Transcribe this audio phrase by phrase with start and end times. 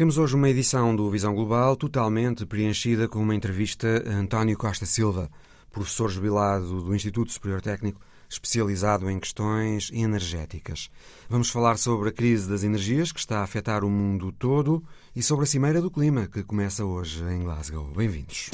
[0.00, 4.86] Temos hoje uma edição do Visão Global totalmente preenchida com uma entrevista a António Costa
[4.86, 5.30] Silva,
[5.70, 10.88] professor jubilado do Instituto Superior Técnico, especializado em questões energéticas.
[11.28, 14.82] Vamos falar sobre a crise das energias que está a afetar o mundo todo
[15.14, 17.92] e sobre a Cimeira do Clima que começa hoje em Glasgow.
[17.94, 18.48] Bem-vindos.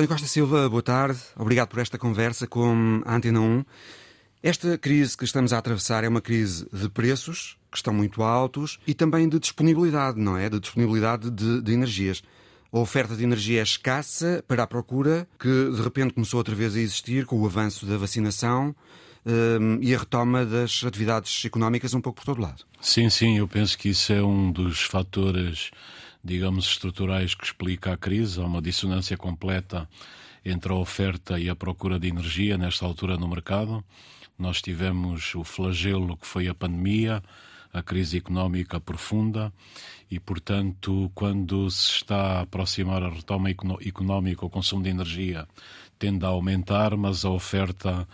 [0.00, 1.18] António Costa Silva, boa tarde.
[1.36, 3.64] Obrigado por esta conversa com a Antena 1.
[4.42, 8.80] Esta crise que estamos a atravessar é uma crise de preços, que estão muito altos,
[8.86, 10.48] e também de disponibilidade, não é?
[10.48, 12.22] De disponibilidade de, de energias.
[12.72, 16.74] A oferta de energia é escassa para a procura, que de repente começou outra vez
[16.74, 18.74] a existir com o avanço da vacinação
[19.26, 22.64] um, e a retoma das atividades económicas um pouco por todo lado.
[22.80, 25.70] Sim, sim, eu penso que isso é um dos fatores
[26.22, 28.40] digamos, estruturais que explica a crise.
[28.40, 29.88] Há uma dissonância completa
[30.44, 33.84] entre a oferta e a procura de energia nesta altura no mercado.
[34.38, 37.22] Nós tivemos o flagelo que foi a pandemia,
[37.72, 39.52] a crise económica profunda
[40.10, 45.46] e, portanto, quando se está a aproximar a retoma económica, o consumo de energia
[45.98, 48.08] tende a aumentar, mas a oferta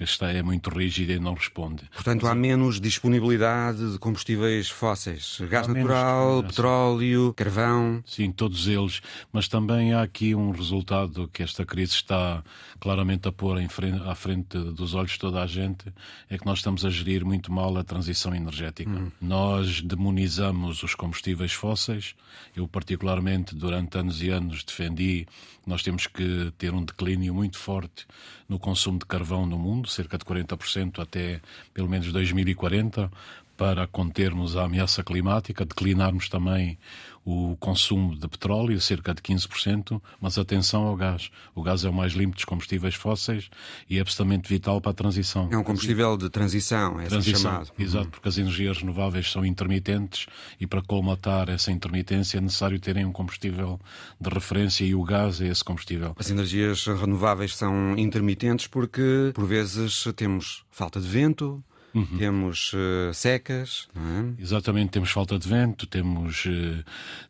[0.00, 1.82] esta é muito rígida e não responde.
[1.92, 8.02] Portanto, há menos disponibilidade de combustíveis fósseis, gás há natural, petróleo, carvão.
[8.06, 9.00] Sim, todos eles.
[9.32, 12.42] Mas também há aqui um resultado que esta crise está
[12.78, 15.92] claramente a pôr frente, à frente dos olhos de toda a gente,
[16.30, 18.90] é que nós estamos a gerir muito mal a transição energética.
[18.90, 19.10] Hum.
[19.20, 22.14] Nós demonizamos os combustíveis fósseis.
[22.54, 25.26] Eu, particularmente, durante anos e anos, defendi
[25.62, 28.06] que nós temos que ter um declínio muito forte
[28.48, 31.40] no consumo de carvão no mundo cerca de 40% até
[31.72, 33.10] pelo menos 2040,
[33.58, 36.78] para contermos a ameaça climática, declinarmos também
[37.24, 41.28] o consumo de petróleo, cerca de 15%, mas atenção ao gás.
[41.56, 43.50] O gás é o mais limpo dos combustíveis fósseis
[43.90, 45.48] e é absolutamente vital para a transição.
[45.50, 47.72] É um combustível de transição, é assim transição, chamado.
[47.76, 48.10] Exato, uhum.
[48.12, 50.26] porque as energias renováveis são intermitentes
[50.60, 53.78] e para colmatar essa intermitência é necessário terem um combustível
[54.20, 56.14] de referência e o gás é esse combustível.
[56.16, 61.62] As energias renováveis são intermitentes porque, por vezes, temos falta de vento,
[61.98, 62.18] Uhum.
[62.18, 63.88] Temos uh, secas.
[63.96, 64.42] É?
[64.42, 66.84] Exatamente, temos falta de vento, temos, uh,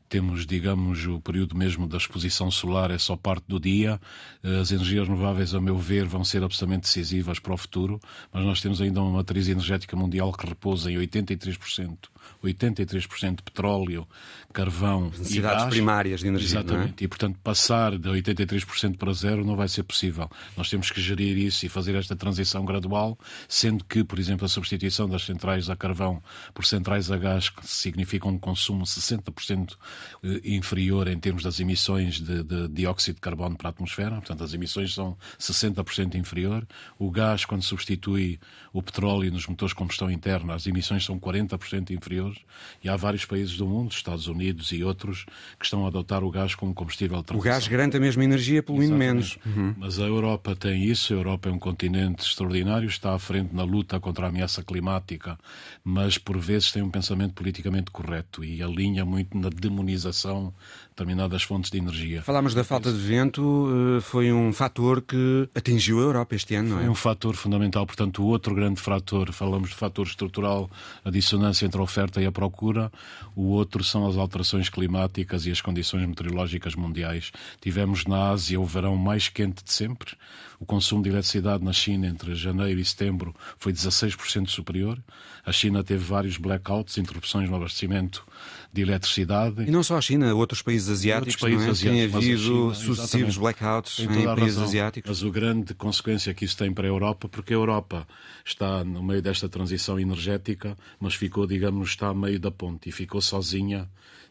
[0.08, 3.98] temos, digamos, o período mesmo da exposição solar é só parte do dia.
[4.44, 7.98] Uh, as energias renováveis, a meu ver, vão ser absolutamente decisivas para o futuro,
[8.30, 11.96] mas nós temos ainda uma matriz energética mundial que repousa em 83%
[12.42, 14.06] 83% de petróleo,
[14.52, 15.70] carvão As necessidades e gás.
[15.70, 16.58] primárias de energia.
[16.58, 16.60] É?
[16.60, 17.02] Exatamente.
[17.02, 17.04] É?
[17.04, 20.30] E, portanto, passar de 83% para zero não vai ser possível.
[20.56, 24.48] Nós temos que gerir isso e fazer esta transição gradual, sendo que, por exemplo, a
[24.48, 26.22] substituição das centrais a carvão
[26.54, 29.76] por centrais a gás significa um consumo 60%
[30.22, 34.16] eh, inferior em termos das emissões de, de dióxido de carbono para a atmosfera.
[34.16, 36.66] Portanto, as emissões são 60% inferior.
[36.98, 38.38] O gás, quando substitui
[38.72, 41.90] o petróleo nos motores de combustão interna, as emissões são 40%
[42.28, 42.48] inferiores
[42.82, 45.24] e há vários países do mundo, Estados Unidos e outros,
[45.58, 47.36] que estão a adotar o gás como combustível de.
[47.36, 49.38] O gás garante a mesma energia, poluindo menos.
[49.44, 49.74] Uhum.
[49.76, 53.64] Mas a Europa tem isso, a Europa é um continente extraordinário, está à frente na
[53.64, 55.38] luta contra a ameaça climática,
[55.82, 60.52] mas por vezes tem um pensamento politicamente correto e alinha muito na demonização
[60.98, 62.22] determinadas fontes de energia.
[62.22, 66.70] Falámos da falta de vento, eh, foi um fator que atingiu a Europa este ano,
[66.70, 66.80] não é?
[66.80, 67.86] Foi um fator fundamental.
[67.86, 70.68] Portanto, o outro grande fator, falamos de fator estrutural,
[71.04, 72.90] a dissonância entre a oferta e a procura,
[73.36, 77.30] o outro são as alterações climáticas e as condições meteorológicas mundiais.
[77.60, 80.16] Tivemos na Ásia o verão mais quente de sempre,
[80.58, 84.98] o consumo de eletricidade na China entre janeiro e setembro foi 16% superior.
[85.46, 88.26] A China teve vários blackouts, interrupções no abastecimento
[88.72, 89.62] de eletricidade.
[89.62, 91.70] E não só a China, outros países asiáticos, outros países é?
[91.70, 95.22] asiáticos tem havido China, sucessivos blackouts em países asiáticos.
[95.22, 98.06] Mas a grande consequência que isso tem para a Europa, porque a Europa
[98.44, 102.92] está no meio desta transição energética, mas ficou, digamos, está a meio da ponte e
[102.92, 103.88] ficou sozinha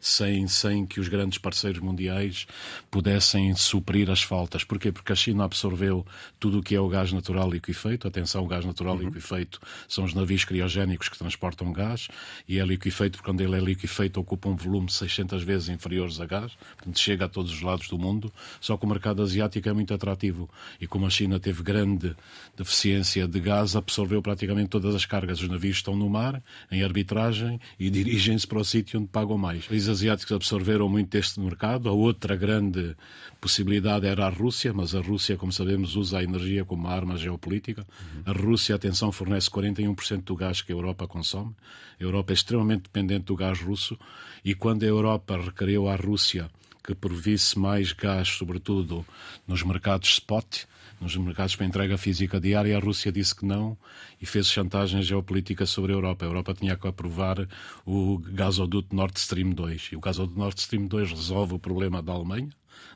[0.08, 2.48] sem, sem que os grandes parceiros mundiais
[2.90, 4.64] pudessem suprir as faltas.
[4.64, 4.92] Porquê?
[4.92, 6.06] Porque a China absorveu
[6.40, 8.08] tudo o que é o gás natural liquefeito.
[8.08, 9.06] Atenção, o gás natural uhum.
[9.06, 12.08] liquefeito são os navios criogénicos que transportam gás
[12.48, 15.70] e é liquefeito porque quando ele é liquefeito ocupa um volume de 600 200 vezes
[15.70, 19.22] inferiores a gás, portanto chega a todos os lados do mundo, só que o mercado
[19.22, 20.50] asiático é muito atrativo.
[20.80, 22.16] E como a China teve grande
[22.56, 25.42] deficiência de gás, absorveu praticamente todas as cargas.
[25.42, 29.66] Os navios estão no mar, em arbitragem, e dirigem-se para o sítio onde pagam mais.
[29.98, 31.90] Asiáticos absorveram muito deste mercado.
[31.90, 32.96] A outra grande
[33.42, 37.18] possibilidade era a Rússia, mas a Rússia, como sabemos, usa a energia como uma arma
[37.18, 37.86] geopolítica.
[38.26, 41.56] A Rússia, atenção, fornece 41% do gás que a Europa consome.
[42.00, 43.98] A Europa é extremamente dependente do gás russo
[44.46, 46.50] e quando a Europa requeriu à Rússia
[46.84, 49.06] que provisse mais gás, sobretudo
[49.48, 50.66] nos mercados spot,
[51.00, 53.78] nos mercados para entrega física diária, a Rússia disse que não
[54.22, 56.26] e fez chantagem geopolítica sobre a Europa.
[56.26, 57.48] A Europa tinha que aprovar
[57.86, 62.14] o gasoduto Nord Stream 2 e o gasoduto Nord Stream 2 resolve o problema da
[62.14, 62.50] Alemanha,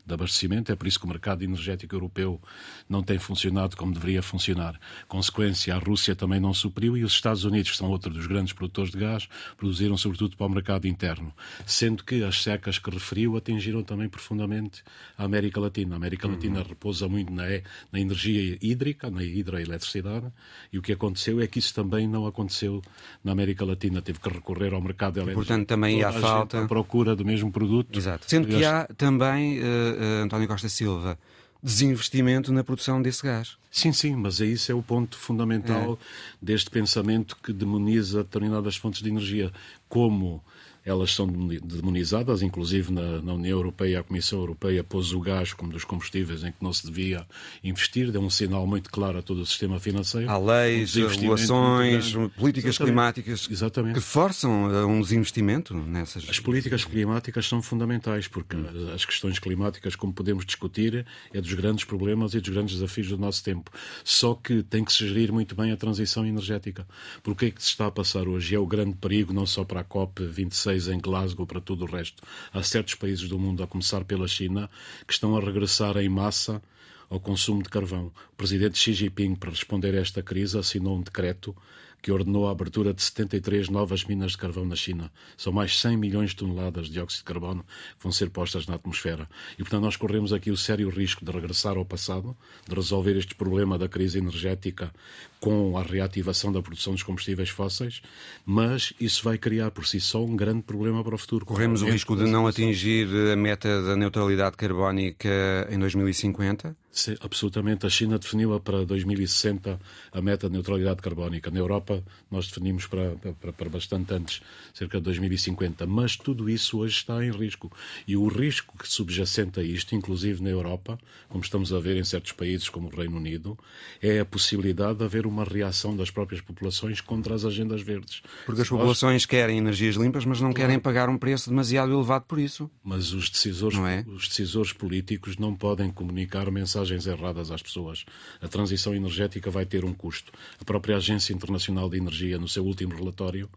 [0.06, 0.72] de abastecimento.
[0.72, 2.42] É por isso que o mercado energético europeu
[2.89, 4.80] não tem funcionado como deveria funcionar.
[5.07, 8.54] Consequência, a Rússia também não supriu e os Estados Unidos, que são outro dos grandes
[8.54, 11.33] produtores de gás, produziram sobretudo para o mercado interno.
[11.66, 14.83] Sendo que as secas que referiu atingiram também profundamente
[15.18, 15.95] a América Latina.
[15.95, 16.33] A América uhum.
[16.33, 17.44] Latina repousa muito na,
[17.92, 20.28] na energia hídrica, na hidroeletricidade,
[20.72, 22.81] e o que aconteceu é que isso também não aconteceu
[23.24, 24.01] na América Latina.
[24.01, 25.39] Teve que recorrer ao mercado elétrico.
[25.39, 26.63] Portanto, também há falta.
[26.63, 27.98] À procura do mesmo produto.
[27.98, 28.25] Exato.
[28.28, 31.18] Sendo que há também uh, António Costa Silva,
[31.62, 33.57] desinvestimento na produção desse gás.
[33.71, 36.06] Sim, sim, mas é isso é o ponto fundamental é.
[36.41, 39.51] deste pensamento que demoniza determinadas fontes de energia,
[39.88, 40.44] como
[40.86, 45.72] elas são demonizadas, inclusive na, na, União Europeia, a Comissão Europeia pôs o gás como
[45.72, 47.25] dos combustíveis em que não se devia
[47.63, 50.30] investir, deu um sinal muito claro a todo o sistema financeiro.
[50.30, 52.78] Há leis, regulações, políticas Exatamente.
[52.78, 53.94] climáticas Exatamente.
[53.95, 56.28] que forçam um desinvestimento nessas.
[56.30, 58.57] As políticas climáticas são fundamentais, porque
[58.94, 63.18] as questões climáticas, como podemos discutir, é dos grandes problemas e dos grandes desafios do
[63.18, 63.72] nosso tempo.
[64.04, 66.88] Só que tem que se gerir muito bem a transição energética.
[67.22, 68.56] Porque é que se está a passar hoje?
[68.56, 72.23] É o grande perigo, não só para a COP26, em Glasgow para todo o resto.
[72.53, 74.69] Há certos países do mundo, a começar pela China,
[75.07, 76.62] que estão a regressar em massa
[77.09, 78.12] ao consumo de carvão.
[78.31, 81.56] O presidente Xi Jinping, para responder a esta crise, assinou um decreto
[82.01, 85.12] que ordenou a abertura de 73 novas minas de carvão na China.
[85.38, 87.63] São mais 100 milhões de toneladas de dióxido de carbono
[87.98, 89.30] que vão ser postas na atmosfera.
[89.53, 92.36] E, portanto, nós corremos aqui o sério risco de regressar ao passado,
[92.68, 94.92] de resolver este problema da crise energética
[95.39, 98.01] com a reativação da produção dos combustíveis fósseis,
[98.45, 101.45] mas isso vai criar por si só um grande problema para o futuro.
[101.45, 106.75] Corremos o risco de não atingir a meta da neutralidade carbónica em 2050?
[106.91, 107.85] Sim, absolutamente.
[107.85, 109.79] A China definiu para 2060
[110.11, 111.49] a meta de neutralidade carbónica.
[111.49, 114.41] Na Europa, nós definimos para, para, para, bastante antes,
[114.73, 115.88] cerca de 2050.
[115.88, 117.71] Mas tudo isso hoje está em risco.
[118.05, 120.99] E o risco que subjacente a isto, inclusive na Europa,
[121.29, 123.57] como estamos a ver em certos países como o Reino Unido,
[124.01, 128.21] é a possibilidade de haver uma reação das próprias populações contra as agendas verdes.
[128.45, 132.37] Porque as populações querem energias limpas, mas não querem pagar um preço demasiado elevado por
[132.37, 132.69] isso.
[132.83, 134.03] Mas os decisores, é?
[134.07, 138.06] os decisores políticos não podem comunicar mensagens erradas às pessoas.
[138.42, 140.31] A transição energética vai ter um custo.
[140.60, 143.50] A própria Agência Internacional de Energia, no seu último relatório,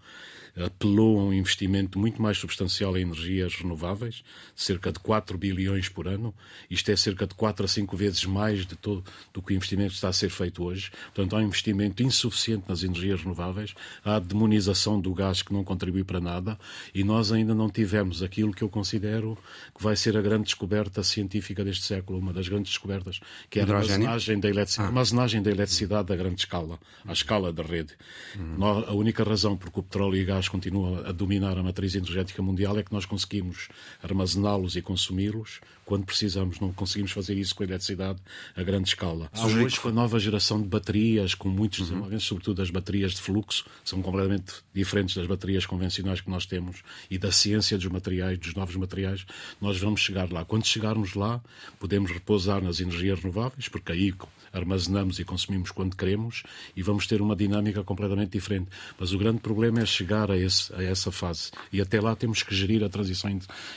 [0.56, 4.22] apelou a um investimento muito mais substancial em energias renováveis,
[4.54, 6.34] cerca de 4 bilhões por ano.
[6.70, 9.90] Isto é cerca de 4 a 5 vezes mais de todo, do que o investimento
[9.90, 10.90] que está a ser feito hoje.
[11.14, 13.74] Portanto, há um investimento insuficiente nas energias renováveis,
[14.04, 16.58] há a demonização do gás que não contribui para nada
[16.94, 19.36] e nós ainda não tivemos aquilo que eu considero
[19.76, 23.20] que vai ser a grande descoberta científica deste século, uma das grandes descobertas,
[23.50, 24.88] que é a armazenagem da, eletricidade, ah.
[24.88, 27.94] armazenagem da eletricidade a grande escala, à escala da rede.
[28.36, 28.64] Hum.
[28.64, 32.42] A única razão porque o petróleo e gás gás continua a dominar a matriz energética
[32.42, 33.68] mundial é que nós conseguimos
[34.02, 36.60] armazená-los e consumi-los quando precisamos.
[36.60, 38.18] Não conseguimos fazer isso com a eletricidade
[38.54, 39.28] a grande escala.
[39.32, 41.84] Há hoje com a nova geração de baterias, com muitos uhum.
[41.86, 46.82] desenvolvimentos, sobretudo as baterias de fluxo, são completamente diferentes das baterias convencionais que nós temos
[47.10, 49.26] e da ciência dos materiais, dos novos materiais,
[49.60, 50.44] nós vamos chegar lá.
[50.44, 51.42] Quando chegarmos lá,
[51.78, 54.14] podemos repousar nas energias renováveis, porque aí
[54.54, 56.42] armazenamos e consumimos quando queremos
[56.76, 58.68] e vamos ter uma dinâmica completamente diferente.
[58.98, 61.50] Mas o grande problema é chegar a, esse, a essa fase.
[61.72, 63.30] E até lá temos que gerir a transição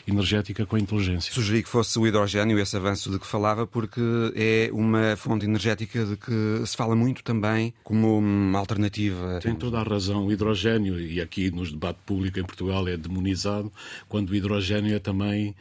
[0.08, 1.34] energética com a inteligência.
[1.34, 4.02] Sugeri que fosse o hidrogênio, esse avanço de que falava, porque
[4.36, 9.40] é uma fonte energética de que se fala muito também como uma alternativa.
[9.42, 10.28] Tem toda a razão.
[10.28, 13.72] O hidrogênio, e aqui nos debate público em Portugal é demonizado,
[14.08, 15.56] quando o hidrogênio é também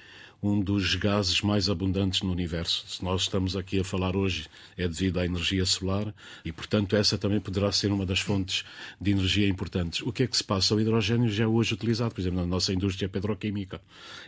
[0.47, 2.85] um dos gases mais abundantes no universo.
[2.87, 7.19] Se nós estamos aqui a falar hoje é devido à energia solar e, portanto, essa
[7.19, 8.65] também poderá ser uma das fontes
[9.01, 10.01] de energia importantes.
[10.03, 10.75] O que é que se passa?
[10.75, 13.81] O hidrogênio já é hoje utilizado, por exemplo, na nossa indústria petroquímica.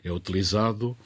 [0.02, 0.96] É utilizado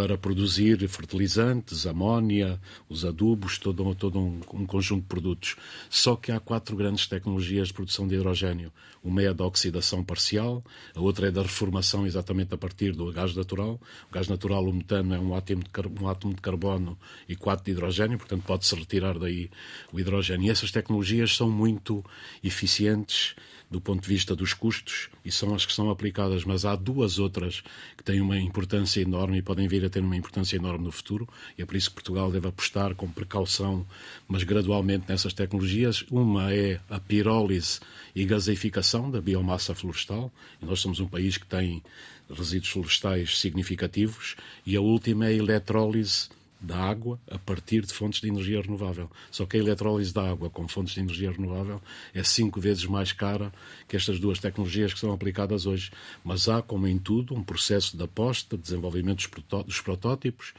[0.00, 5.56] para produzir fertilizantes, amónia, os adubos, todo, todo um, um, conjunto de produtos.
[5.90, 8.72] Só que há quatro grandes tecnologias de produção de hidrogênio.
[9.04, 10.64] Uma é da oxidação parcial,
[10.94, 13.78] a outra é da reformação exatamente a partir do gás natural.
[14.08, 17.66] O gás natural, o metano, é um átomo de, um átomo de carbono e quatro
[17.66, 19.50] de hidrogênio, portanto pode-se retirar daí
[19.92, 20.46] o hidrogênio.
[20.46, 22.02] E essas tecnologias são muito
[22.42, 23.34] eficientes
[23.70, 27.18] do ponto de vista dos custos e são as que são aplicadas, mas há duas
[27.18, 27.62] outras
[27.96, 31.28] que têm uma importância enorme e podem vir a ter uma importância enorme no futuro,
[31.56, 33.86] e é por isso que Portugal deve apostar com precaução,
[34.26, 36.04] mas gradualmente nessas tecnologias.
[36.10, 37.78] Uma é a pirólise
[38.14, 41.82] e gaseificação da biomassa florestal, e nós somos um país que tem
[42.28, 44.34] resíduos florestais significativos,
[44.66, 46.28] e a última é a eletrólise
[46.60, 49.10] da água a partir de fontes de energia renovável.
[49.30, 51.80] Só que a eletrólise da água com fontes de energia renovável
[52.14, 53.52] é cinco vezes mais cara
[53.88, 55.90] que estas duas tecnologias que são aplicadas hoje.
[56.22, 59.28] Mas há, como em tudo, um processo de aposta, de desenvolvimento
[59.66, 60.52] dos protótipos,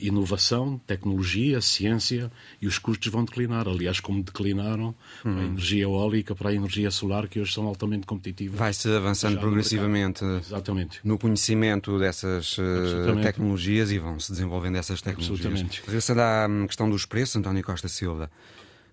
[0.00, 3.68] inovação, tecnologia, ciência e os custos vão declinar.
[3.68, 5.38] Aliás, como declinaram uhum.
[5.38, 8.58] a energia eólica para a energia solar, que hoje são altamente competitivas.
[8.58, 11.00] Vai-se avançando progressivamente no, Exatamente.
[11.04, 15.40] no conhecimento dessas uh, tecnologias e vão-se desenvolvendo essas tecnologias.
[15.40, 15.82] Absolutamente.
[15.84, 18.30] Regressando à hum, questão dos preços, António Costa Silva.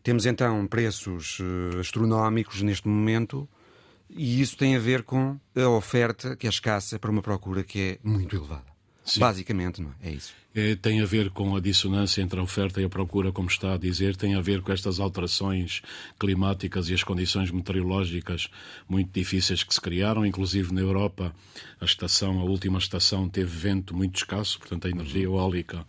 [0.03, 3.47] Temos então preços uh, astronómicos neste momento
[4.09, 7.79] e isso tem a ver com a oferta que é escassa para uma procura que
[7.79, 8.70] é muito elevada.
[9.03, 9.19] Sim.
[9.19, 10.09] Basicamente, não é?
[10.09, 10.33] é isso.
[10.53, 13.73] É, tem a ver com a dissonância entre a oferta e a procura, como está
[13.73, 15.81] a dizer, tem a ver com estas alterações
[16.19, 18.49] climáticas e as condições meteorológicas
[18.87, 21.33] muito difíceis que se criaram, inclusive na Europa,
[21.79, 25.85] a estação, a última estação teve vento muito escasso, portanto a energia eólica eh,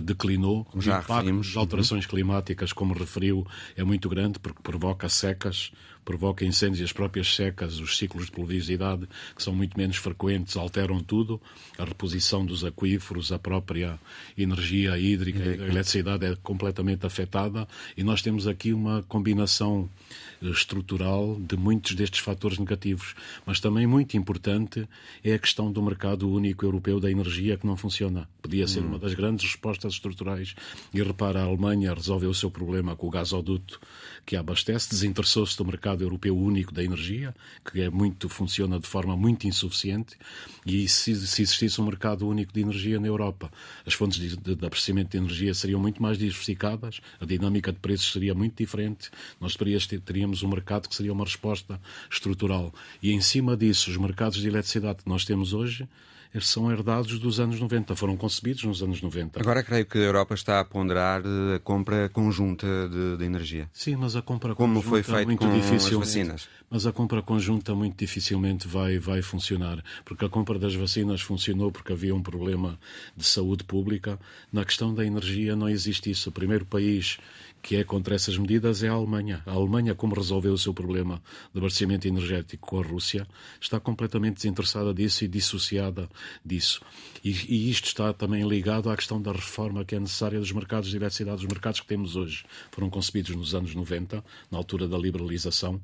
[0.00, 0.64] declinou.
[0.64, 3.46] Como já o impacto das alterações climáticas, como referiu,
[3.76, 5.72] é muito grande porque provoca secas,
[6.04, 10.56] provoca incêndios e as próprias secas, os ciclos de pluviosidade, que são muito menos frequentes,
[10.56, 11.40] alteram tudo.
[11.78, 13.98] A reposição dos aquíferos, a própria
[14.36, 21.38] energia hídrica, a eletricidade é completamente afetada e nós temos aqui uma combinação eh, estrutural
[21.40, 23.14] de muitos destes fatores negativos.
[23.46, 24.88] Mas também muito importante
[25.22, 28.28] é a questão do mercado único europeu da energia que não funciona.
[28.40, 30.54] Podia ser uma das grandes respostas estruturais.
[30.92, 33.80] E repara, a Alemanha resolveu o seu problema com o gasoduto
[34.24, 37.34] que abastece, desinteressou-se do mercado europeu único da energia,
[37.64, 40.16] que é muito, funciona de forma muito insuficiente,
[40.64, 43.50] e se, se existisse um mercado único de energia na Europa,
[43.84, 47.78] as fontes de, de, de abastecimento de energia seriam muito mais diversificadas, a dinâmica de
[47.78, 49.56] preços seria muito diferente, nós
[50.04, 52.72] teríamos um mercado que seria uma resposta estrutural.
[53.02, 55.88] E em cima disso, os mercados de eletricidade que nós temos hoje
[56.34, 59.38] eles são herdados dos anos 90, foram concebidos nos anos 90.
[59.38, 63.68] Agora creio que a Europa está a ponderar eh, a compra conjunta de, de energia.
[63.72, 66.48] Sim, mas a compra Como conjunta foi feito muito com dificilmente, as vacinas.
[66.70, 71.70] Mas a compra conjunta muito dificilmente vai, vai funcionar, porque a compra das vacinas funcionou
[71.70, 72.78] porque havia um problema
[73.14, 74.18] de saúde pública.
[74.50, 76.30] Na questão da energia não existe isso.
[76.30, 77.18] O primeiro país
[77.62, 79.40] que é contra essas medidas é a Alemanha.
[79.46, 83.26] A Alemanha, como resolveu o seu problema de abastecimento energético com a Rússia,
[83.60, 86.08] está completamente desinteressada disso e dissociada
[86.44, 86.82] disso.
[87.24, 90.90] E, e, isto está também ligado à questão da reforma que é necessária dos mercados
[90.90, 91.42] de eletricidade.
[91.42, 95.80] Os mercados que temos hoje foram concebidos nos anos 90, na altura da liberalização,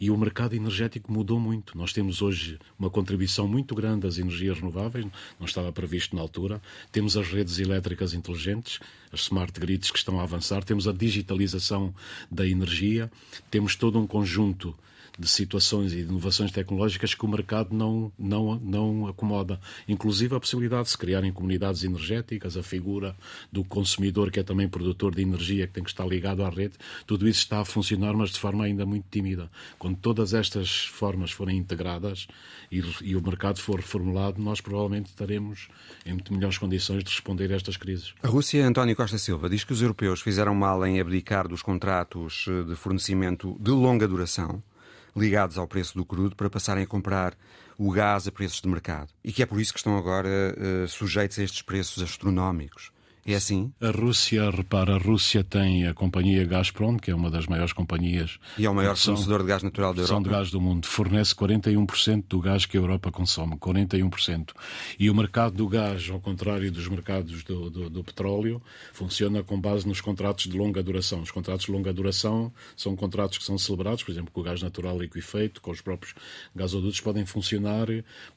[0.00, 1.76] e o mercado energético mudou muito.
[1.76, 5.06] Nós temos hoje uma contribuição muito grande das energias renováveis,
[5.38, 6.60] não estava previsto na altura.
[6.90, 8.80] Temos as redes elétricas inteligentes,
[9.12, 11.94] as smart grids que estão a avançar, temos a digitalização
[12.30, 13.12] da energia,
[13.50, 14.74] temos todo um conjunto
[15.20, 19.60] de situações e de inovações tecnológicas que o mercado não, não, não acomoda.
[19.86, 23.14] Inclusive a possibilidade de se criarem comunidades energéticas, a figura
[23.52, 26.74] do consumidor que é também produtor de energia, que tem que estar ligado à rede,
[27.06, 29.50] tudo isso está a funcionar, mas de forma ainda muito tímida.
[29.78, 32.26] Quando todas estas formas forem integradas
[32.72, 35.68] e, e o mercado for reformulado, nós provavelmente estaremos
[36.06, 38.14] em muito melhores condições de responder a estas crises.
[38.22, 42.46] A Rússia, António Costa Silva, diz que os europeus fizeram mal em abdicar dos contratos
[42.48, 44.62] eh, de fornecimento de longa duração
[45.16, 47.34] ligados ao preço do crudo para passarem a comprar
[47.78, 49.08] o gás a preços de mercado.
[49.24, 52.92] E que é por isso que estão agora uh, sujeitos a estes preços astronómicos.
[53.26, 53.72] É assim?
[53.80, 58.38] A Rússia, repara, a Rússia tem a companhia Gazprom, que é uma das maiores companhias.
[58.56, 60.22] E é o maior fornecedor de gás natural da Europa.
[60.22, 60.86] de gás do mundo.
[60.86, 63.56] Fornece 41% do gás que a Europa consome.
[63.56, 64.52] 41%.
[64.98, 68.62] E o mercado do gás, ao contrário dos mercados do, do, do petróleo,
[68.92, 71.20] funciona com base nos contratos de longa duração.
[71.20, 74.62] Os contratos de longa duração são contratos que são celebrados, por exemplo, com o gás
[74.62, 76.14] natural liquefeito, com os próprios
[76.56, 77.86] gasodutos, podem funcionar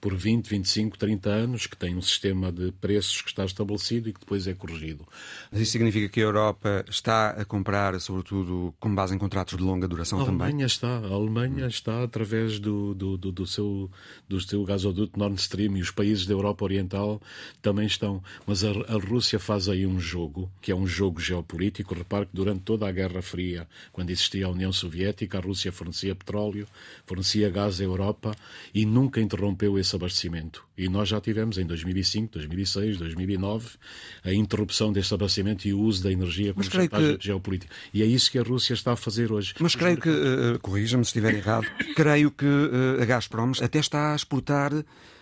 [0.01, 4.13] por 20, 25, 30 anos, que têm um sistema de preços que está estabelecido e
[4.13, 5.05] que depois é corrigido corrigido.
[5.51, 9.63] Mas isso significa que a Europa está a comprar, sobretudo, com base em contratos de
[9.63, 10.47] longa duração a também?
[10.47, 10.87] Alemanha está.
[10.87, 13.89] A Alemanha está através do, do, do, do, seu,
[14.27, 17.21] do seu gasoduto Nord Stream e os países da Europa Oriental
[17.61, 18.21] também estão.
[18.45, 21.93] Mas a, a Rússia faz aí um jogo, que é um jogo geopolítico.
[21.93, 26.15] Repare que durante toda a Guerra Fria, quando existia a União Soviética, a Rússia fornecia
[26.15, 26.67] petróleo,
[27.05, 28.35] fornecia gás à Europa
[28.73, 30.65] e nunca interrompeu esse abastecimento.
[30.77, 33.77] E nós já tivemos em 2005, 2006, 2009
[34.23, 34.62] a interrupção
[34.93, 37.25] desse abastecimento e o uso da energia como chantagem que...
[37.25, 37.73] geopolítica.
[37.93, 39.53] E é isso que a Rússia está a fazer hoje.
[39.59, 44.13] Mas creio que, uh, corrija-me se estiver errado, creio que uh, a Gazprom até está
[44.13, 44.71] a exportar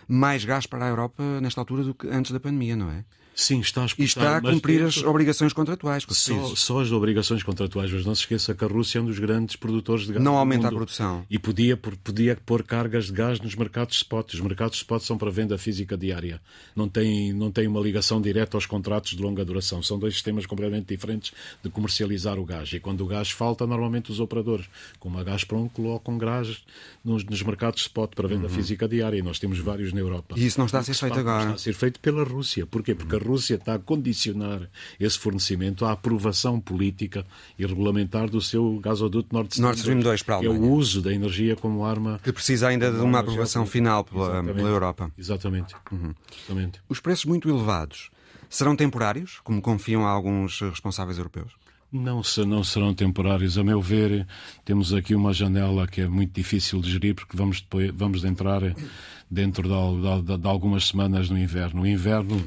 [0.07, 3.03] mais gás para a Europa nesta altura do que antes da pandemia, não é?
[3.33, 6.05] Sim, está a exportar, E está a cumprir as obrigações contratuais.
[6.09, 9.19] Só, só, as obrigações contratuais, mas não se esqueça que a Rússia é um dos
[9.19, 10.23] grandes produtores de gás.
[10.23, 11.25] Não aumenta a produção.
[11.29, 14.33] E podia, podia pôr cargas de gás nos mercados spot.
[14.33, 16.41] Os mercados spot são para venda física diária.
[16.75, 19.81] Não tem, não tem uma ligação direta aos contratos de longa duração.
[19.81, 21.31] São dois sistemas completamente diferentes
[21.63, 22.73] de comercializar o gás.
[22.73, 24.67] E quando o gás falta, normalmente os operadores,
[24.99, 26.63] como a Gazprom, colocam gás
[27.03, 28.53] nos, nos mercados spot para venda uhum.
[28.53, 29.17] física diária.
[29.17, 30.35] E nós temos vários na Europa.
[30.37, 31.43] E isso não está a ser feito agora?
[31.43, 32.65] Está a ser feito pela Rússia.
[32.65, 32.93] Porquê?
[32.93, 33.20] Porque uhum.
[33.21, 37.25] Rússia está a condicionar esse fornecimento à aprovação política
[37.57, 40.59] e regulamentar do seu gasoduto Nord Stream, Nord Stream 2 para a Alemanha.
[40.59, 42.19] É o uso da energia como arma.
[42.23, 45.11] Que precisa ainda de uma aprovação final pela, pela Europa.
[45.17, 45.75] Exatamente.
[45.91, 46.13] Uhum.
[46.37, 46.81] Exatamente.
[46.89, 48.09] Os preços muito elevados
[48.49, 51.53] serão temporários, como confiam alguns responsáveis europeus?
[51.91, 53.57] Não, não serão temporários.
[53.57, 54.25] A meu ver,
[54.63, 58.61] temos aqui uma janela que é muito difícil de gerir porque vamos, depois, vamos entrar
[59.29, 61.81] dentro de, de, de algumas semanas no inverno.
[61.81, 62.41] O inverno,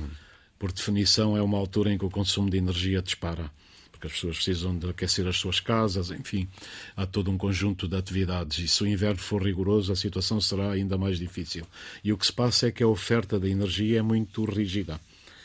[0.58, 3.50] por definição, é uma altura em que o consumo de energia dispara.
[3.90, 6.48] Porque as pessoas precisam de aquecer as suas casas, enfim,
[6.96, 8.58] há todo um conjunto de atividades.
[8.58, 11.66] E se o inverno for rigoroso, a situação será ainda mais difícil.
[12.02, 15.00] E o que se passa é que a oferta de energia é muito rígida.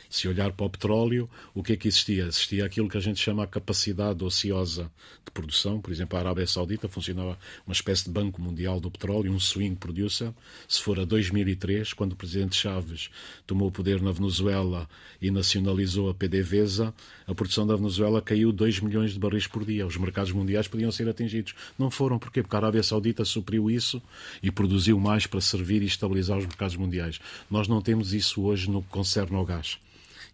[0.10, 2.24] Se olhar para o petróleo, o que é que existia?
[2.24, 4.92] Existia aquilo que a gente chama a capacidade ociosa
[5.24, 5.80] de produção.
[5.80, 9.76] Por exemplo, a Arábia Saudita funcionava uma espécie de banco mundial do petróleo, um swing
[9.76, 10.34] producer.
[10.68, 13.12] Se for a 2003, quando o presidente Chaves
[13.46, 14.90] tomou o poder na Venezuela
[15.22, 16.92] e nacionalizou a PDVSA,
[17.28, 19.86] a produção da Venezuela caiu 2 milhões de barris por dia.
[19.86, 21.54] Os mercados mundiais podiam ser atingidos.
[21.78, 22.18] Não foram.
[22.18, 22.42] Porquê?
[22.42, 24.02] Porque a Arábia Saudita supriu isso
[24.42, 27.20] e produziu mais para servir e estabilizar os mercados mundiais.
[27.50, 29.78] Nós não temos isso hoje no que concerne ao gás.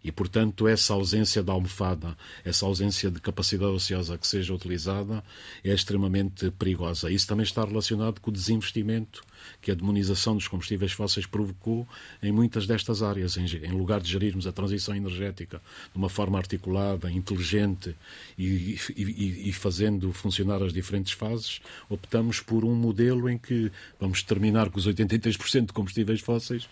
[0.06, 5.20] E, portanto, essa ausência de almofada, essa ausência de capacidade ociosa que seja utilizada
[5.64, 7.10] é extremamente perigosa.
[7.10, 9.24] Isso também está relacionado com o desinvestimento
[9.60, 11.88] que a demonização dos combustíveis fósseis provocou
[12.22, 13.36] em muitas destas áreas.
[13.36, 15.60] Em, em lugar de gerirmos a transição energética
[15.90, 17.96] de uma forma articulada, inteligente
[18.38, 24.22] e, e, e fazendo funcionar as diferentes fases, optamos por um modelo em que vamos
[24.22, 26.68] terminar com os 83% de combustíveis fósseis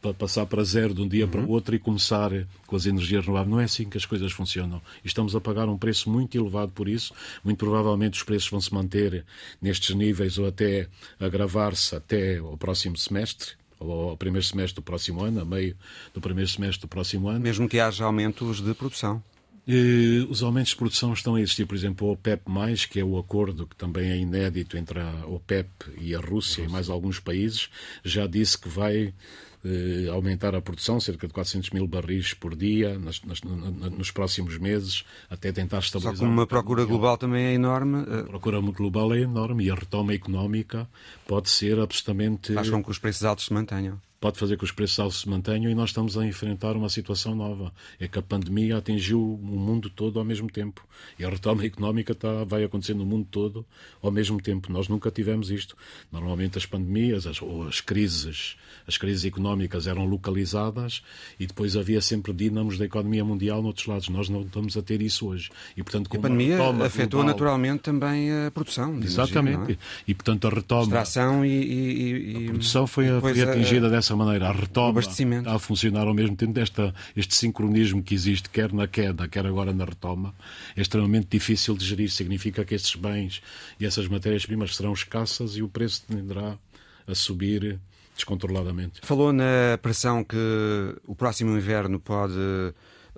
[0.00, 1.30] para passar para zero de um dia uhum.
[1.30, 2.30] para o outro e começar
[2.66, 3.50] com as energias renováveis.
[3.50, 4.80] Não é assim que as coisas funcionam.
[5.04, 7.12] Estamos a pagar um preço muito elevado por isso.
[7.44, 9.24] Muito provavelmente os preços vão se manter
[9.60, 15.22] nestes níveis ou até agravar-se até o próximo semestre ou ao primeiro semestre do próximo
[15.22, 15.76] ano, a meio
[16.12, 17.40] do primeiro semestre do próximo ano.
[17.40, 19.22] Mesmo que haja aumentos de produção.
[19.70, 22.42] E os aumentos de produção estão a existir, por exemplo, o OPEP+,
[22.90, 25.68] que é o acordo que também é inédito entre a OPEP
[26.00, 26.62] e a Rússia, a Rússia.
[26.62, 27.68] e mais alguns países,
[28.02, 29.12] já disse que vai
[29.64, 34.58] eh, aumentar a produção, cerca de 400 mil barris por dia, nas, nas, nos próximos
[34.58, 36.16] meses, até tentar estabilizar.
[36.16, 38.02] Só que uma procura global também é enorme.
[38.02, 40.88] A procura global é enorme e a retoma económica
[41.26, 42.52] pode ser absolutamente.
[42.54, 45.28] Faz com que os preços altos se mantenham pode fazer que os preços altos se
[45.28, 47.72] mantenham e nós estamos a enfrentar uma situação nova.
[48.00, 50.84] É que a pandemia atingiu o mundo todo ao mesmo tempo.
[51.18, 53.64] E a retoma económica está, vai acontecer no mundo todo
[54.02, 54.72] ao mesmo tempo.
[54.72, 55.76] Nós nunca tivemos isto.
[56.10, 61.02] Normalmente as pandemias as, ou as crises, as crises económicas eram localizadas
[61.38, 64.08] e depois havia sempre dínamos da economia mundial noutros lados.
[64.08, 65.50] Nós não estamos a ter isso hoje.
[65.76, 67.26] E, portanto, a pandemia afetou global...
[67.26, 68.98] naturalmente também a produção.
[69.00, 69.56] Exatamente.
[69.56, 70.02] Energia, é?
[70.08, 70.82] E, portanto, a retoma...
[70.82, 71.50] Extração e...
[71.50, 72.44] e, e...
[72.46, 73.90] A produção foi, foi atingida a...
[73.90, 78.14] dessa dessa maneira, a retoma está a funcionar ao mesmo tempo, desta, este sincronismo que
[78.14, 80.34] existe, quer na queda, quer agora na retoma,
[80.74, 82.10] é extremamente difícil de gerir.
[82.10, 83.42] Significa que esses bens
[83.78, 86.56] e essas matérias-primas serão escassas e o preço tenderá
[87.06, 87.78] a subir
[88.14, 89.00] descontroladamente.
[89.02, 90.36] Falou na pressão que
[91.06, 92.34] o próximo inverno pode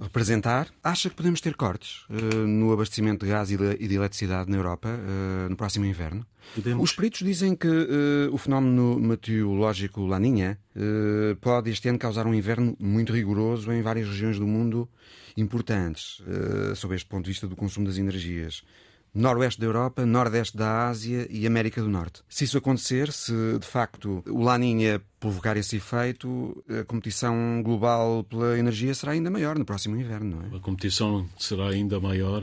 [0.00, 0.68] representar.
[0.82, 4.50] Acha que podemos ter cortes uh, no abastecimento de gás e de, e de eletricidade
[4.50, 6.26] na Europa uh, no próximo inverno?
[6.54, 6.82] Podemos.
[6.82, 10.58] Os peritos dizem que uh, o fenómeno meteorológico Laninha
[11.40, 14.88] pode este ano causar um inverno muito rigoroso em várias regiões do mundo
[15.36, 16.22] importantes,
[16.76, 18.62] sob este ponto de vista do consumo das energias.
[19.14, 22.22] noroeste da Europa, nordeste da Ásia e América do Norte.
[22.28, 28.58] Se isso acontecer, se de facto o Laninha provocar esse efeito, a competição global pela
[28.58, 30.56] energia será ainda maior no próximo inverno, não é?
[30.56, 32.42] A competição será ainda maior,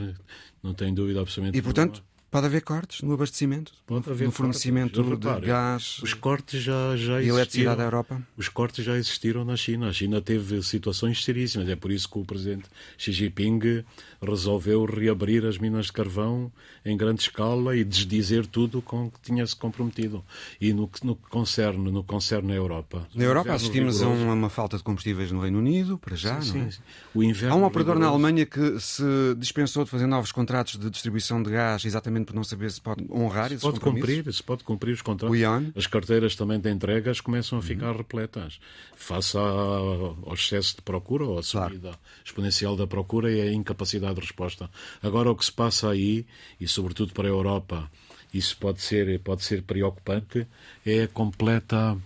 [0.61, 1.57] não tem dúvida absolutamente.
[1.57, 5.41] E portanto, Pode haver cortes no abastecimento, Pode haver no fornecimento cortes.
[5.41, 8.21] de gás os cortes já, já e eletricidade da Europa?
[8.35, 9.87] Os cortes já existiram na China.
[9.87, 11.69] A China teve situações seríssimas.
[11.69, 12.65] É por isso que o presidente
[12.97, 13.85] Xi Jinping
[14.21, 16.51] resolveu reabrir as minas de carvão
[16.85, 20.23] em grande escala e desdizer tudo com que tinha-se comprometido.
[20.59, 23.07] E no que, no que concerne, no concerne a Europa.
[23.15, 26.67] Na Europa assistimos a uma, falta de combustíveis no Reino Unido, para já, sim, não
[26.67, 26.71] é?
[26.71, 26.79] Sim,
[27.15, 28.19] O inverno Há um operador rigoroso...
[28.19, 29.03] na Alemanha que se
[29.37, 33.05] dispensou de fazer novos contratos de distribuição de gás exatamente por não saber se pode
[33.11, 35.29] honrar se pode cumprir Se pode cumprir os contratos.
[35.75, 37.97] As carteiras também de entregas começam a ficar uhum.
[37.97, 38.59] repletas.
[38.95, 41.99] Face ao excesso de procura ou à subida claro.
[42.25, 44.69] exponencial da procura e a incapacidade de resposta.
[45.01, 46.25] Agora, o que se passa aí,
[46.59, 47.89] e sobretudo para a Europa,
[48.33, 50.47] isso pode ser, pode ser preocupante,
[50.85, 51.97] é a completa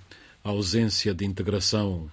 [0.43, 2.09] ausência de integração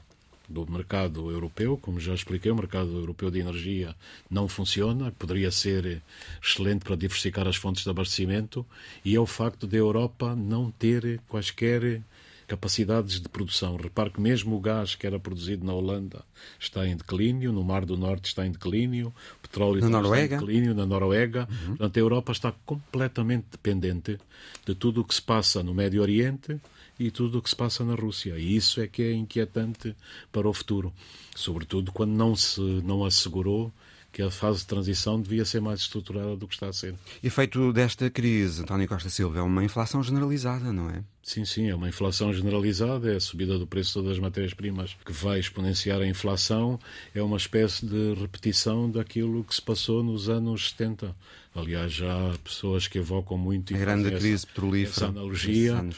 [0.49, 3.95] do mercado europeu, como já expliquei, o mercado europeu de energia
[4.31, 6.03] não funciona, poderia ser
[6.43, 8.65] excelente para diversificar as fontes de abastecimento,
[9.05, 12.03] e é o facto da Europa não ter quaisquer
[12.49, 13.77] capacidades de produção.
[13.77, 16.25] Repare que mesmo o gás que era produzido na Holanda
[16.59, 20.25] está em declínio, no Mar do Norte está em declínio, o petróleo na Noruega.
[20.25, 21.47] está em declínio, na Noruega.
[21.51, 21.67] Uhum.
[21.77, 24.19] Portanto, a Europa está completamente dependente
[24.67, 26.59] de tudo o que se passa no Médio Oriente
[26.99, 28.39] e tudo o que se passa na Rússia.
[28.39, 29.95] E isso é que é inquietante
[30.33, 30.93] para o futuro,
[31.35, 33.73] sobretudo quando não se não assegurou
[34.11, 36.95] que a fase de transição devia ser mais estruturada do que está a ser.
[37.23, 41.05] Efeito desta crise, António Costa Silva, é uma inflação generalizada, não é?
[41.23, 45.39] Sim, sim, é uma inflação generalizada, é a subida do preço das matérias-primas que vai
[45.39, 46.81] exponenciar a inflação,
[47.15, 51.15] é uma espécie de repetição daquilo que se passou nos anos 70.
[51.55, 54.91] Aliás, já há pessoas que evocam muito a grande crise essa, petrolífera.
[54.91, 55.89] Essa analogia.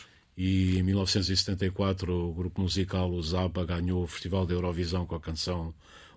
[0.42, 5.20] E em 1974 o grupo musical o Zappa ganhou o Festival da Eurovisão com a
[5.20, 5.74] canção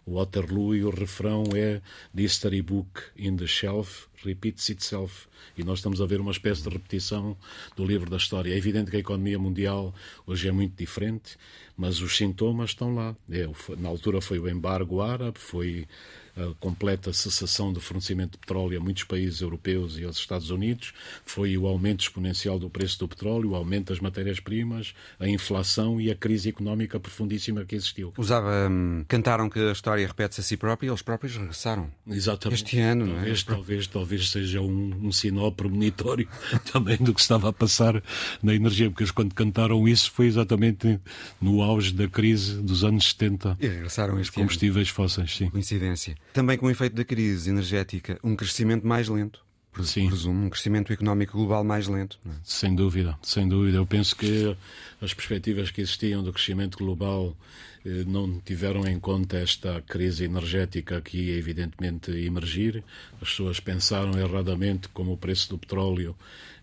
[0.08, 1.82] Waterloo e o refrão é
[2.16, 5.28] The history book in the shelf repeats itself.
[5.58, 7.36] E nós estamos a ver uma espécie de repetição
[7.76, 8.54] do livro da história.
[8.54, 9.94] É evidente que a economia mundial
[10.26, 11.38] hoje é muito diferente,
[11.76, 13.14] mas os sintomas estão lá.
[13.30, 13.46] É,
[13.78, 15.86] na altura foi o embargo árabe, foi
[16.36, 20.94] a completa cessação do fornecimento de petróleo a muitos países europeus e aos Estados Unidos,
[21.26, 26.10] foi o aumento exponencial do preço do petróleo, o aumento das matérias-primas, a inflação e
[26.10, 28.14] a crise económica profundíssima que existiu.
[28.18, 31.92] Usava, hum, cantaram que a história repete-se a si própria e eles próprios regressaram.
[32.08, 32.64] Exatamente.
[32.64, 33.56] Este ano, talvez, não é?
[33.56, 36.28] Talvez, talvez seja um, um sinal premonitório
[36.72, 38.02] também do que estava a passar
[38.42, 41.00] na energia, porque eles quando cantaram isso foi exatamente
[41.40, 43.58] no auge da crise dos anos 70.
[43.60, 44.96] E regressaram este combustíveis ano.
[44.96, 45.50] fósseis, sim.
[45.50, 46.16] Coincidência.
[46.34, 49.44] Também com o efeito da crise energética, um crescimento mais lento.
[49.82, 50.08] Sim.
[50.08, 52.20] Presumo um crescimento económico global mais lento.
[52.26, 52.30] É?
[52.44, 53.78] Sem dúvida, sem dúvida.
[53.78, 54.56] Eu penso que
[55.02, 57.36] as perspectivas que existiam do crescimento global
[57.84, 62.84] eh, não tiveram em conta esta crise energética que ia evidentemente emergir.
[63.22, 66.16] As pessoas pensaram erradamente como o preço do petróleo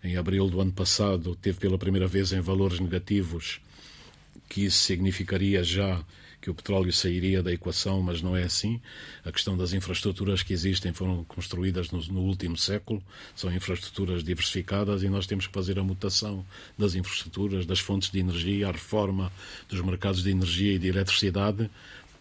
[0.03, 3.59] em abril do ano passado teve pela primeira vez em valores negativos,
[4.47, 6.03] que isso significaria já
[6.41, 8.81] que o petróleo sairia da equação, mas não é assim.
[9.23, 13.01] A questão das infraestruturas que existem foram construídas no, no, último século,
[13.35, 16.43] são infraestruturas diversificadas e nós temos que fazer a mutação
[16.77, 19.31] das infraestruturas, das fontes de energia, a reforma
[19.69, 21.69] dos mercados de energia e de eletricidade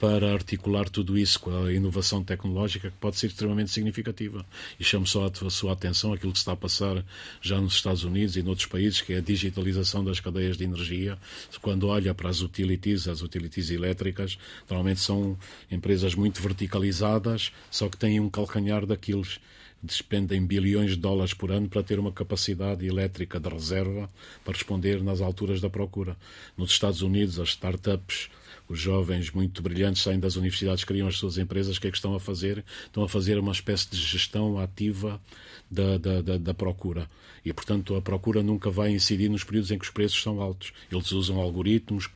[0.00, 4.46] para articular tudo isso com a inovação tecnológica que pode ser extremamente significativa.
[4.78, 7.04] E chamo só a sua atenção aquilo que está a passar
[7.42, 11.18] já nos Estados Unidos e noutros países, que é a digitalização das cadeias de energia.
[11.60, 14.38] Quando olha para as utilities, as utilities elétricas,
[14.70, 15.38] normalmente são
[15.70, 19.38] empresas muito verticalizadas, só que têm um calcanhar daqueles
[19.82, 24.10] despendem bilhões de dólares por ano para ter uma capacidade elétrica de reserva
[24.44, 26.16] para responder nas alturas da procura.
[26.56, 28.28] Nos Estados Unidos, as startups
[28.70, 31.96] os jovens muito brilhantes saem das universidades, criam as suas empresas, o que é que
[31.96, 32.64] estão a fazer?
[32.86, 35.20] Estão a fazer uma espécie de gestão ativa
[35.68, 37.10] da, da, da, da, procura.
[37.44, 40.72] E, portanto, a procura nunca vai incidir nos períodos em que os preços são altos.
[40.90, 42.08] Eles usam algoritmos,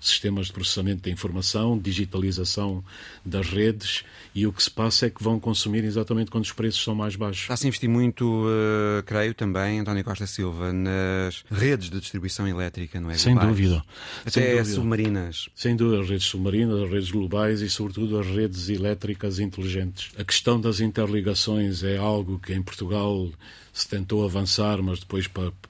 [0.00, 2.82] sistemas de processamento da informação, digitalização
[3.24, 6.82] das redes e o que se passa é que vão consumir exatamente quando os preços
[6.82, 7.42] são mais baixos.
[7.42, 13.00] Está-se a investir muito, uh, creio também, António Costa Silva, nas redes de distribuição elétrica,
[13.00, 13.14] não é?
[13.18, 13.56] Sem globais.
[13.56, 13.84] dúvida.
[14.22, 14.64] Até Sem dúvida.
[14.64, 15.48] submarinas.
[15.54, 20.10] Sem dúvida, as redes submarinas, as redes globais e, sobretudo, as redes elétricas inteligentes.
[20.18, 23.30] A questão das interligações é algo que em Portugal
[23.72, 25.28] se tentou avançar, mas depois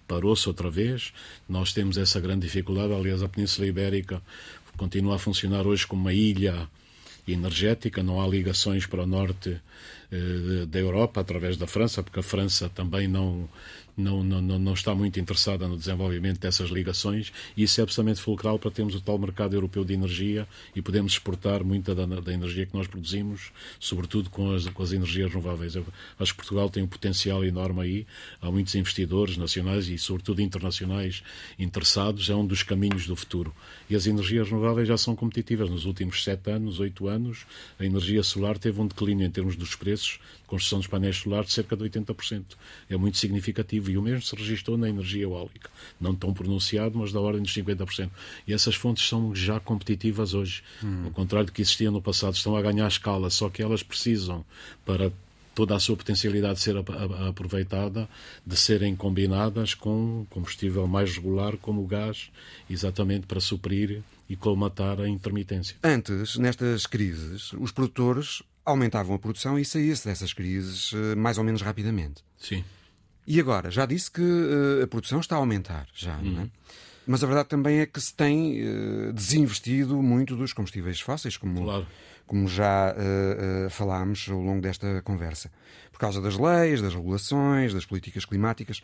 [0.09, 1.13] parou-se outra vez.
[1.49, 2.93] Nós temos essa grande dificuldade.
[2.93, 4.21] Aliás, a Península Ibérica
[4.77, 6.69] continua a funcionar hoje como uma ilha
[7.29, 9.61] energética, não há ligações para o norte
[10.69, 13.49] da Europa através da França, porque a França também não
[13.97, 18.59] não, não, não está muito interessada no desenvolvimento dessas ligações e isso é absolutamente fulcral
[18.59, 22.67] para termos o tal mercado europeu de energia e podemos exportar muita da, da energia
[22.67, 25.75] que nós produzimos, sobretudo com as, com as energias renováveis.
[25.75, 25.87] Eu
[26.19, 28.07] acho que Portugal tem um potencial enorme aí,
[28.41, 31.23] há muitos investidores nacionais e sobretudo internacionais
[31.59, 33.55] interessados, é um dos caminhos do futuro.
[33.91, 35.69] E as energias renováveis já são competitivas.
[35.69, 37.47] Nos últimos sete anos, oito anos,
[37.79, 40.19] a energia solar teve um declínio em termos dos preços
[40.53, 42.45] construção dos painéis solares de cerca de 80%.
[42.91, 45.71] É muito significativo e o mesmo se registrou na energia eólica.
[45.99, 48.11] Não tão pronunciado, mas da ordem dos 50%.
[48.47, 50.63] E essas fontes são já competitivas hoje.
[50.85, 51.05] Hum.
[51.07, 54.45] Ao contrário do que existia no passado, estão a ganhar escala, só que elas precisam,
[54.85, 55.11] para
[55.55, 58.07] toda a sua potencialidade ser aproveitada,
[58.45, 62.31] de serem combinadas com combustível mais regular, como o gás,
[62.69, 65.77] exatamente para suprir e colmatar a intermitência.
[65.83, 71.45] Antes, nestas crises, os produtores aumentavam a produção e saía-se dessas crises eh, mais ou
[71.45, 72.23] menos rapidamente.
[72.37, 72.65] Sim.
[73.27, 76.43] E agora, já disse que uh, a produção está a aumentar, já, não é?
[76.43, 76.51] Uhum.
[77.07, 81.63] Mas a verdade também é que se tem uh, desinvestido muito dos combustíveis fósseis, como,
[81.63, 81.87] claro.
[82.27, 85.51] como já uh, falámos ao longo desta conversa.
[85.93, 88.83] Por causa das leis, das regulações, das políticas climáticas.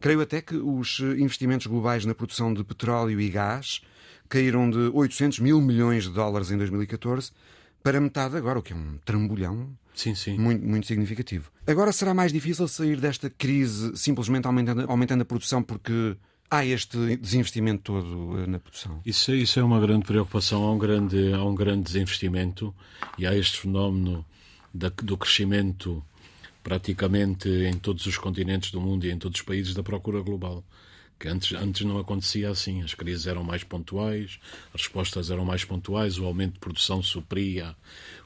[0.00, 3.82] Creio até que os investimentos globais na produção de petróleo e gás
[4.28, 7.32] caíram de 800 mil milhões de dólares em 2014
[7.84, 10.38] para metade agora, o que é um trambolhão sim, sim.
[10.38, 11.52] Muito, muito significativo.
[11.66, 16.16] Agora será mais difícil sair desta crise simplesmente aumentando, aumentando a produção porque
[16.50, 19.02] há este desinvestimento todo eh, na produção?
[19.04, 22.74] Isso, é, isso é uma grande preocupação, há um grande, há um grande desinvestimento
[23.18, 24.24] e há este fenómeno
[24.72, 26.02] da, do crescimento
[26.62, 30.64] praticamente em todos os continentes do mundo e em todos os países da procura global
[31.18, 32.82] que antes, antes não acontecia assim.
[32.82, 34.38] As crises eram mais pontuais,
[34.74, 37.74] as respostas eram mais pontuais, o aumento de produção supria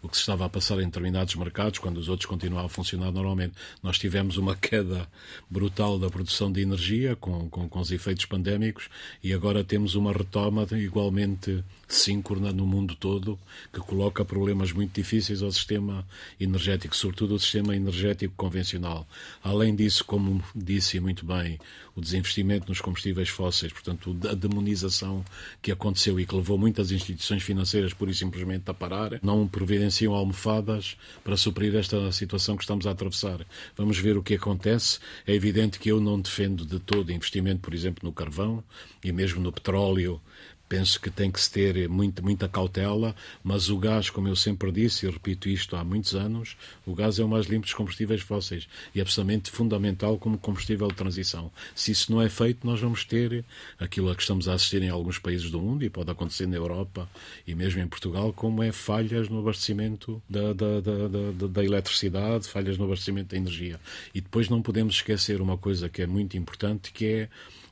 [0.03, 3.11] o que se estava a passar em determinados mercados, quando os outros continuavam a funcionar
[3.11, 3.55] normalmente.
[3.83, 5.09] Nós tivemos uma queda
[5.51, 8.89] brutal da produção de energia, com, com, com os efeitos pandémicos,
[9.23, 13.39] e agora temos uma retoma igualmente síncrona no mundo todo,
[13.73, 16.07] que coloca problemas muito difíceis ao sistema
[16.39, 19.07] energético, sobretudo ao sistema energético convencional.
[19.43, 21.59] Além disso, como disse muito bem,
[21.97, 25.25] o desinvestimento nos combustíveis fósseis, portanto, a demonização
[25.61, 30.15] que aconteceu e que levou muitas instituições financeiras, pura e simplesmente, a parar, não providenciam
[30.15, 33.47] almofadas para suprir esta situação que estamos a atravessar.
[33.77, 34.99] Vamos ver o que acontece.
[35.27, 38.63] É evidente que eu não defendo de todo investimento, por exemplo, no carvão
[39.05, 40.21] e mesmo no petróleo
[40.69, 44.71] Penso que tem que se ter muito, muita cautela, mas o gás, como eu sempre
[44.71, 48.21] disse, e repito isto há muitos anos, o gás é o mais limpo dos combustíveis
[48.21, 51.51] fósseis e é absolutamente fundamental como combustível de transição.
[51.75, 53.45] Se isso não é feito, nós vamos ter
[53.79, 56.57] aquilo a que estamos a assistir em alguns países do mundo, e pode acontecer na
[56.57, 57.09] Europa
[57.47, 62.49] e mesmo em Portugal, como é falhas no abastecimento da, da, da, da, da eletricidade,
[62.49, 63.81] falhas no abastecimento da energia.
[64.15, 67.29] E depois não podemos esquecer uma coisa que é muito importante, que é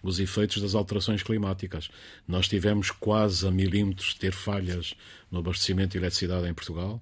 [0.09, 1.89] os efeitos das alterações climáticas.
[2.27, 4.95] Nós tivemos quase a milímetros de ter falhas
[5.31, 7.01] no abastecimento de eletricidade em Portugal,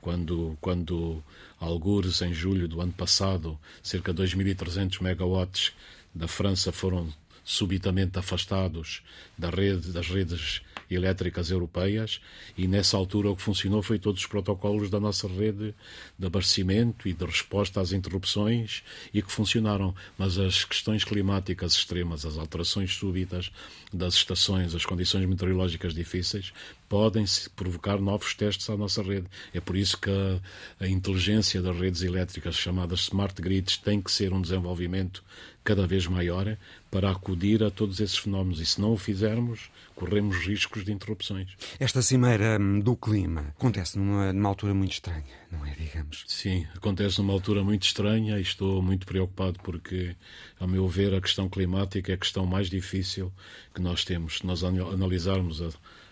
[0.00, 1.22] quando, quando
[1.58, 5.72] algures em julho do ano passado, cerca de 2.300 megawatts
[6.14, 7.12] da França foram
[7.44, 9.02] subitamente afastados
[9.36, 12.20] da rede, das redes elétricas europeias
[12.56, 15.74] e nessa altura o que funcionou foi todos os protocolos da nossa rede
[16.18, 22.24] de abastecimento e de resposta às interrupções e que funcionaram, mas as questões climáticas extremas,
[22.26, 23.50] as alterações súbitas
[23.92, 26.52] das estações, as condições meteorológicas difíceis
[26.88, 27.24] podem
[27.54, 29.26] provocar novos testes à nossa rede.
[29.54, 34.10] É por isso que a, a inteligência das redes elétricas chamadas smart grids tem que
[34.10, 35.22] ser um desenvolvimento
[35.70, 36.56] cada vez maior
[36.90, 41.50] para acudir a todos esses fenómenos e se não o fizermos, corremos riscos de interrupções.
[41.78, 46.24] Esta cimeira hum, do clima acontece numa, numa altura muito estranha, não é, digamos?
[46.26, 50.16] Sim, acontece numa altura muito estranha e estou muito preocupado porque,
[50.58, 53.32] a meu ver, a questão climática é a questão mais difícil
[53.72, 54.38] que nós temos.
[54.38, 55.68] Se nós analisarmos a,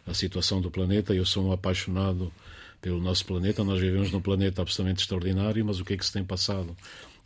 [0.06, 2.32] a situação do planeta, eu sou um apaixonado
[2.80, 6.12] pelo nosso planeta, nós vivemos num planeta absolutamente extraordinário, mas o que é que se
[6.12, 6.76] tem passado?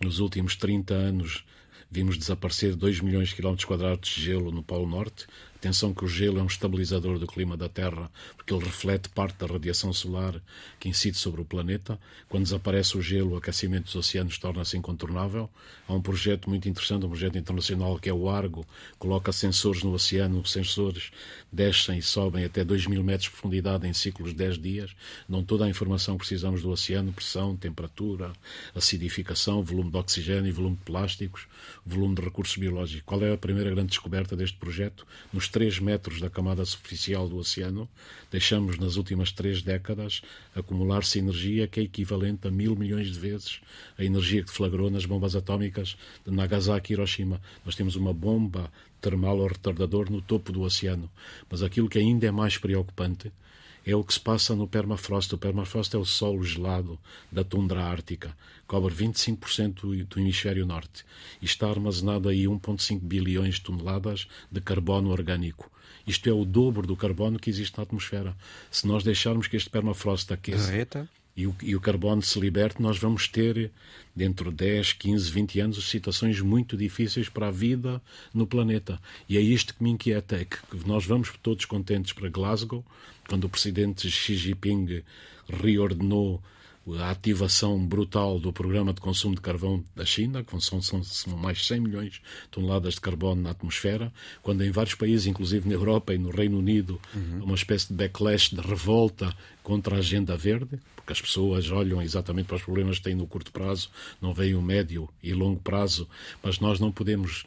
[0.01, 1.45] Nos últimos 30 anos
[1.93, 5.27] vimos desaparecer 2 milhões de quilómetros quadrados de gelo no Polo Norte,
[5.62, 9.38] Atenção que o gelo é um estabilizador do clima da Terra, porque ele reflete parte
[9.38, 10.42] da radiação solar
[10.81, 12.01] que incide sobre o planeta.
[12.29, 15.48] Quando desaparece o gelo, o aquecimento dos oceanos torna-se incontornável.
[15.87, 18.66] Há um projeto muito interessante, um projeto internacional que é o Argo,
[18.98, 21.12] coloca sensores no oceano, os sensores
[21.53, 24.90] descem e sobem até 2 mil metros de profundidade em ciclos de 10 dias,
[25.29, 28.33] dão toda a informação que precisamos do oceano, pressão, temperatura,
[28.75, 31.46] acidificação, volume de oxigênio, volume de plásticos,
[31.87, 33.05] volume de recursos biológicos.
[33.07, 35.07] Qual é a primeira grande descoberta deste projeto?
[35.33, 37.88] Nos 3 metros da camada superficial do oceano,
[38.31, 40.23] deixamos nas últimas três décadas
[40.57, 43.61] acumular-se energia que é equivalente a mil milhões de vezes
[43.99, 47.41] a energia que deflagrou nas bombas atómicas de Nagasaki e Hiroshima.
[47.65, 51.11] Nós temos uma bomba termal ou retardador no topo do oceano.
[51.51, 53.31] Mas aquilo que ainda é mais preocupante
[53.85, 55.35] é o que se passa no permafrost.
[55.35, 56.99] O permafrost é o solo gelado
[57.31, 61.05] da tundra ártica, cobre 25% do hemisfério norte
[61.40, 65.71] e está armazenado aí 1,5 bilhões de toneladas de carbono orgânico.
[66.07, 68.37] Isto é o dobro do carbono que existe na atmosfera.
[68.71, 70.73] Se nós deixarmos que este permafrost aqueça
[71.37, 73.71] e o, e o carbono se liberte, nós vamos ter,
[74.14, 78.03] dentro de 10, 15, 20 anos, situações muito difíceis para a vida
[78.35, 79.01] no planeta.
[79.29, 82.85] E é isto que me inquieta, é que nós vamos todos contentes para Glasgow,
[83.29, 85.03] quando o presidente Xi Jinping
[85.49, 86.42] reordenou
[86.99, 91.37] a ativação brutal do programa de consumo de carvão da China, que são, são, são,
[91.37, 95.68] mais de 100 milhões de toneladas de carbono na atmosfera, quando em vários países, inclusive
[95.68, 97.45] na Europa e no Reino Unido, uhum.
[97.45, 102.47] uma espécie de backlash, de revolta contra a agenda verde, porque as pessoas olham exatamente
[102.47, 103.88] para os problemas que têm no curto prazo,
[104.21, 106.09] não veem o médio e longo prazo,
[106.42, 107.45] mas nós não podemos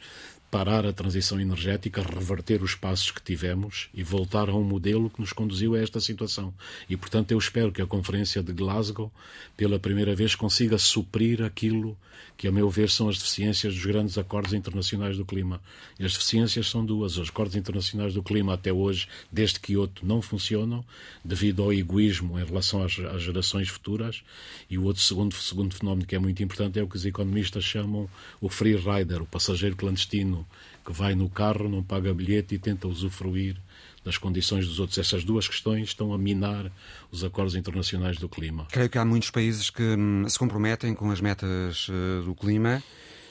[0.50, 5.20] parar a transição energética, reverter os passos que tivemos e voltar a um modelo que
[5.20, 6.52] nos conduziu a esta situação.
[6.88, 9.10] E, portanto, eu espero que a Conferência de Glasgow,
[9.56, 11.96] pela primeira vez, consiga suprir aquilo
[12.36, 15.60] que, a meu ver, são as deficiências dos grandes acordos internacionais do clima.
[15.98, 17.16] E as deficiências são duas.
[17.16, 20.84] Os acordos internacionais do clima, até hoje, desde Kyoto, não funcionam,
[21.24, 24.22] devido ao egoísmo em relação às, às gerações futuras.
[24.68, 27.64] E o outro segundo, segundo fenómeno que é muito importante é o que os economistas
[27.64, 28.08] chamam
[28.40, 30.35] o free rider, o passageiro clandestino,
[30.84, 33.56] que vai no carro, não paga bilhete e tenta usufruir
[34.04, 34.98] das condições dos outros.
[34.98, 36.70] Essas duas questões estão a minar
[37.10, 38.66] os acordos internacionais do clima.
[38.70, 42.82] Creio que há muitos países que hum, se comprometem com as metas uh, do clima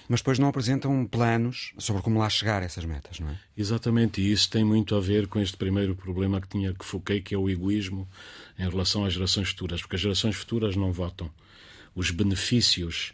[0.08, 3.40] mas depois não apresentam planos sobre como lá chegar a essas metas, não é?
[3.58, 7.22] Exatamente, e isso tem muito a ver com este primeiro problema que tinha que foquei,
[7.22, 8.08] que é o egoísmo
[8.58, 11.30] em relação às gerações futuras, porque as gerações futuras não votam.
[11.96, 13.14] Os benefícios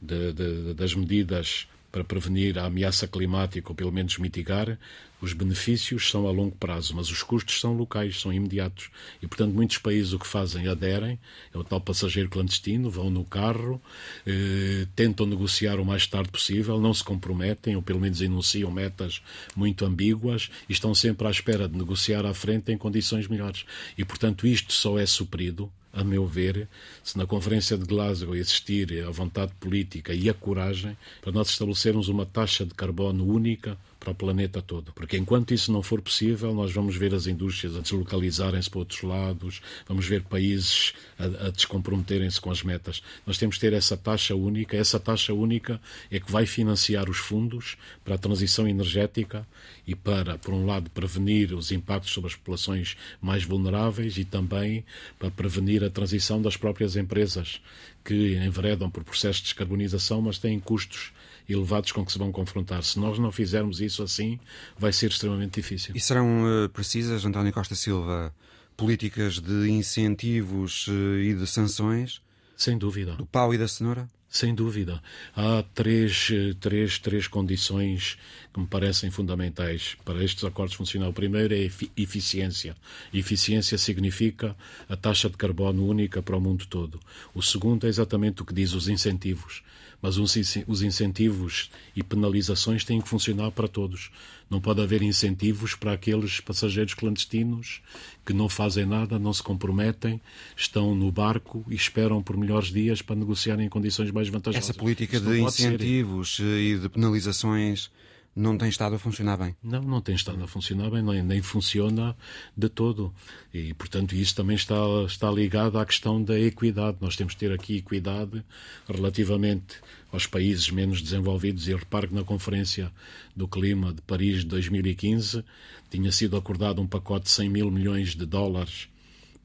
[0.00, 4.78] de, de, das medidas para prevenir a ameaça climática ou pelo menos mitigar,
[5.20, 8.90] os benefícios são a longo prazo, mas os custos são locais, são imediatos.
[9.22, 11.16] E, portanto, muitos países o que fazem, aderem,
[11.54, 13.80] é o tal passageiro clandestino, vão no carro,
[14.26, 19.22] eh, tentam negociar o mais tarde possível, não se comprometem, ou pelo menos enunciam metas
[19.54, 23.64] muito ambíguas e estão sempre à espera de negociar à frente em condições melhores.
[23.96, 26.68] E, portanto, isto só é suprido a meu ver,
[27.04, 32.08] se na Conferência de Glasgow existir a vontade política e a coragem para nós estabelecermos
[32.08, 34.92] uma taxa de carbono única para o planeta todo.
[34.92, 39.02] Porque enquanto isso não for possível, nós vamos ver as indústrias a deslocalizarem-se para outros
[39.02, 43.00] lados, vamos ver países a, a descomprometerem-se com as metas.
[43.24, 44.76] Nós temos que ter essa taxa única.
[44.76, 49.46] Essa taxa única é que vai financiar os fundos para a transição energética
[49.86, 54.84] e para, por um lado, prevenir os impactos sobre as populações mais vulneráveis e também
[55.16, 57.60] para prevenir a transição das próprias empresas
[58.04, 61.12] que enveredam por processos de descarbonização, mas têm custos
[61.52, 62.82] elevados com que se vão confrontar.
[62.82, 64.38] Se nós não fizermos isso assim,
[64.78, 65.94] vai ser extremamente difícil.
[65.94, 68.34] E serão uh, precisas, António Costa Silva,
[68.76, 72.22] políticas de incentivos uh, e de sanções?
[72.56, 73.14] Sem dúvida.
[73.16, 74.08] Do pau e da cenoura?
[74.32, 75.02] Sem dúvida.
[75.36, 78.16] Há três, eh, três, três condições
[78.52, 81.08] que me parecem fundamentais para estes acordos funcionar.
[81.08, 82.76] O primeiro é eficiência.
[83.12, 84.56] Eficiência significa
[84.88, 87.00] a taxa de carbono única para o mundo todo.
[87.34, 89.62] O segundo é exatamente o que diz os incentivos
[90.02, 94.10] mas os incentivos e penalizações têm que funcionar para todos.
[94.50, 97.80] Não pode haver incentivos para aqueles passageiros clandestinos
[98.26, 100.20] que não fazem nada, não se comprometem,
[100.56, 104.70] estão no barco e esperam por melhores dias para negociarem em condições mais vantajosas.
[104.70, 106.60] Essa política de incentivos ser.
[106.60, 107.88] e de penalizações
[108.34, 109.54] não tem estado a funcionar bem.
[109.62, 112.16] Não, não tem estado a funcionar bem, nem, nem funciona
[112.56, 113.14] de todo.
[113.52, 114.74] E, portanto, isso também está,
[115.06, 116.96] está ligado à questão da equidade.
[117.00, 118.42] Nós temos que ter aqui equidade
[118.88, 119.76] relativamente
[120.10, 121.68] aos países menos desenvolvidos.
[121.68, 122.90] E repare que na Conferência
[123.36, 125.44] do Clima de Paris de 2015
[125.90, 128.88] tinha sido acordado um pacote de 100 mil milhões de dólares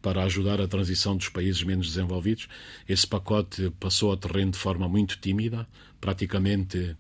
[0.02, 2.48] para ajudar a transição dos países menos desenvolvidos.
[2.88, 5.68] Esse pacote passou ao terreno de forma muito tímida,
[6.00, 6.96] praticamente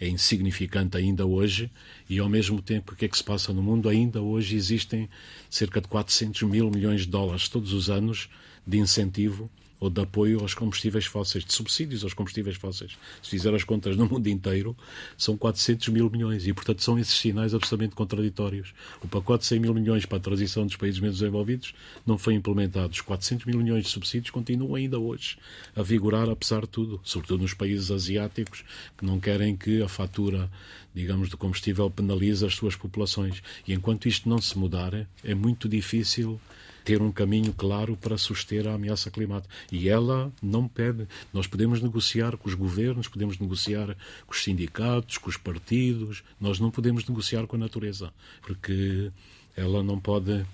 [0.00, 1.70] é insignificante ainda hoje
[2.08, 3.88] e, ao mesmo tempo, o que é que se passa no mundo?
[3.88, 5.08] Ainda hoje existem
[5.50, 8.28] cerca de 400 mil milhões de dólares todos os anos
[8.66, 12.98] de incentivo ou de apoio aos combustíveis fósseis, de subsídios aos combustíveis fósseis.
[13.22, 14.76] Se fizer as contas no mundo inteiro,
[15.16, 18.74] são 400 mil milhões e, portanto, são esses sinais absolutamente contraditórios.
[19.02, 21.74] O pacote de 100 mil milhões para a transição dos países menos desenvolvidos
[22.06, 22.92] não foi implementado.
[22.92, 25.38] Os 400 mil milhões de subsídios continuam ainda hoje
[25.76, 28.64] a vigorar, apesar de tudo, sobretudo nos países asiáticos
[28.96, 30.50] que não querem que a fatura
[30.94, 33.42] digamos, do combustível penalize as suas populações.
[33.66, 36.40] E enquanto isto não se mudar, é muito difícil
[36.88, 39.54] ter um caminho claro para suster a ameaça climática.
[39.70, 41.06] E ela não pede.
[41.34, 43.94] Nós podemos negociar com os governos, podemos negociar
[44.26, 48.10] com os sindicatos, com os partidos, nós não podemos negociar com a natureza,
[48.40, 49.10] porque
[49.54, 50.46] ela não pode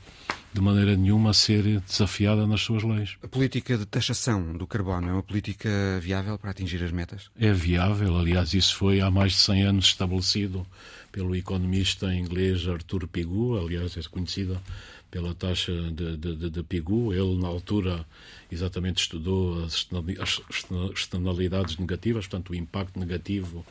[0.53, 3.17] de maneira nenhuma ser desafiada nas suas leis.
[3.23, 5.69] A política de taxação do carbono é uma política
[6.01, 7.31] viável para atingir as metas?
[7.39, 10.67] É viável, aliás, isso foi há mais de 100 anos estabelecido
[11.13, 14.61] pelo economista inglês Arthur Pigou, aliás, é conhecida
[15.15, 17.15] pela taxa de, de, de, Pigou.
[17.15, 18.05] Ele, na altura,
[18.51, 19.87] exatamente estudou as
[20.93, 23.65] externalidades negativas, portanto, o impacto negativo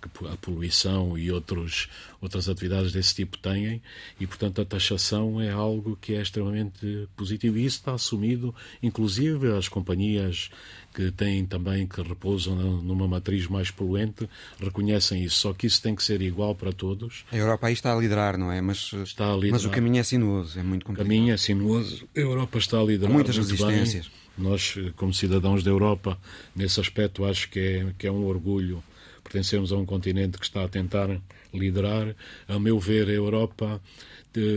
[0.00, 1.88] que a poluição e outros,
[2.18, 3.82] outras atividades desse tipo têm,
[4.18, 7.58] e, portanto, a taxação é algo que é extremamente positivo.
[7.58, 10.48] E isso está assumido, inclusive, as companhias
[10.96, 14.26] que têm também, que repousam numa matriz mais poluente,
[14.58, 15.36] reconhecem isso.
[15.36, 17.26] Só que isso tem que ser igual para todos.
[17.30, 18.62] A Europa aí está a liderar, não é?
[18.62, 19.52] Mas, está a liderar.
[19.52, 21.06] mas o caminho é sinuoso, é muito complicado.
[21.06, 22.08] O caminho é sinuoso.
[22.16, 23.10] A Europa está a liderar.
[23.10, 24.06] Há muitas resistências.
[24.06, 24.48] Bem.
[24.48, 26.18] Nós, como cidadãos da Europa,
[26.54, 28.82] nesse aspecto, acho que é, que é um orgulho
[29.22, 31.20] pertencemos a um continente que está a tentar
[31.52, 32.14] liderar.
[32.46, 33.80] A meu ver, a Europa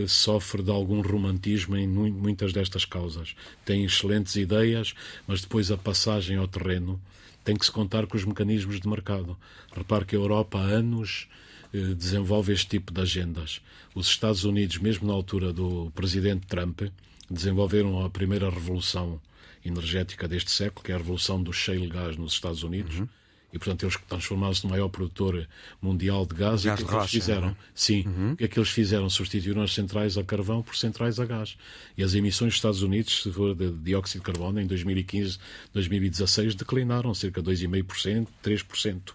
[0.08, 3.36] sofre de algum romantismo em muitas destas causas.
[3.66, 4.94] Tem excelentes ideias,
[5.28, 7.00] mas depois a passagem ao terreno
[7.44, 9.38] tem que se contar com os mecanismos de mercado.
[9.76, 11.28] Repare que a Europa há anos
[11.74, 13.62] eh, desenvolve este tipo de agendas.
[13.96, 16.82] Os Estados Unidos, mesmo na altura do presidente Trump,
[17.30, 19.20] desenvolveram a primeira revolução
[19.66, 23.00] energética deste século, que é a revolução do shale gas nos Estados Unidos.
[23.00, 23.08] Uhum
[23.52, 25.48] e, portanto, eles transformaram-se no maior produtor
[25.82, 26.64] mundial de gás.
[26.64, 27.48] gás e o que, é que eles fizeram?
[27.50, 27.56] Né?
[27.74, 28.04] Sim.
[28.06, 28.32] Uhum.
[28.34, 29.10] O que é que eles fizeram?
[29.10, 31.58] Substituíram as centrais a carvão por centrais a gás.
[31.98, 33.28] E as emissões dos Estados Unidos
[33.58, 35.40] de dióxido de carbono em 2015,
[35.74, 39.14] 2016 declinaram cerca de 2,5%, 3%.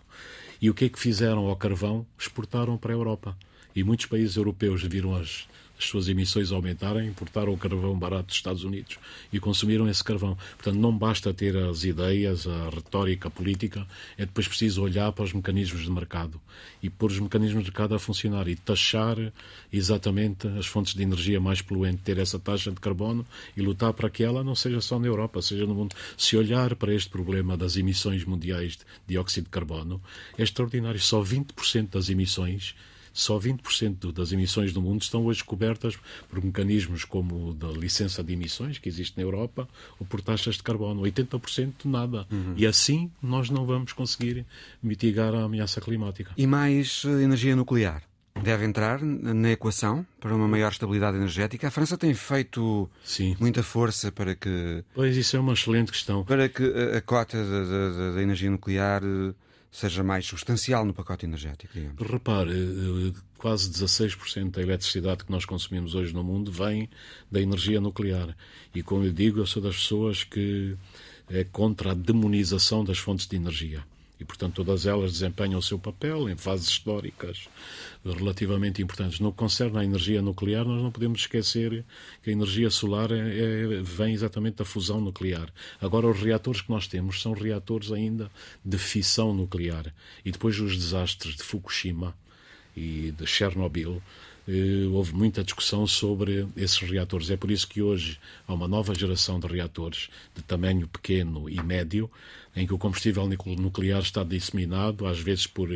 [0.61, 2.07] E o que é que fizeram ao carvão?
[2.19, 3.37] Exportaram para a Europa.
[3.75, 5.47] E muitos países europeus viram as,
[5.85, 8.99] as suas emissões aumentarem, importaram o carvão barato dos Estados Unidos
[9.33, 10.37] e consumiram esse carvão.
[10.57, 15.33] Portanto, não basta ter as ideias, a retórica política, é depois preciso olhar para os
[15.33, 16.41] mecanismos de mercado
[16.83, 19.17] e pôr os mecanismos de mercado a funcionar e taxar
[19.73, 23.27] exatamente as fontes de energia mais poluentes, ter essa taxa de carbono
[23.57, 25.95] e lutar para que ela não seja só na Europa, seja no mundo.
[26.17, 30.01] Se olhar para este problema das emissões mundiais de dióxido de carbono,
[30.39, 31.01] é extraordinário.
[31.01, 32.75] Só 20% das emissões
[33.15, 35.97] só 20% das emissões do mundo estão hoje cobertas
[36.29, 39.69] por mecanismos como da licença de emissões, que existe na Europa,
[40.01, 41.01] ou por taxas de carbono.
[41.03, 42.27] 80% nada.
[42.31, 42.55] Uhum.
[42.57, 44.45] E assim nós não vamos conseguir
[44.83, 46.33] mitigar a ameaça climática.
[46.37, 48.03] E mais eh, energia nuclear?
[48.43, 51.69] deve entrar na equação para uma maior estabilidade energética.
[51.69, 53.37] A França tem feito Sim.
[53.39, 54.85] muita força para que.
[54.95, 56.25] Pois, isso é uma excelente questão.
[56.25, 56.65] Para que
[56.97, 59.33] a, cota da, da, da, energia nuclear eh,
[59.75, 62.01] seja mais substancial no pacote energético, digamos.
[62.09, 66.89] Repare, eh, quase 16% da eletricidade que nós consumimos hoje no mundo vem
[67.29, 68.37] da energia nuclear.
[68.73, 70.77] E como lhe digo, eu sou das pessoas que
[71.29, 73.83] é contra a demonização das fontes de energia
[74.21, 77.49] e, portanto, todas elas desempenham o seu papel em fases históricas
[78.05, 79.21] relativamente importantes.
[79.21, 81.85] No que concerne à energia nuclear, nós não podemos esquecer
[82.23, 85.53] que a energia solar é, é, vem exatamente da fusão nuclear.
[85.81, 88.31] Agora, os reatores que nós temos são reatores ainda
[88.65, 89.93] de fissão nuclear.
[90.25, 92.15] E depois dos desastres de Fukushima
[92.77, 94.03] e de Chernobyl,
[94.93, 97.31] houve muita discussão sobre esses reatores.
[97.31, 101.63] É por isso que hoje há uma nova geração de reatores de tamanho pequeno e
[101.63, 102.11] médio,
[102.55, 105.69] em que o combustível nuclear está disseminado, às vezes por,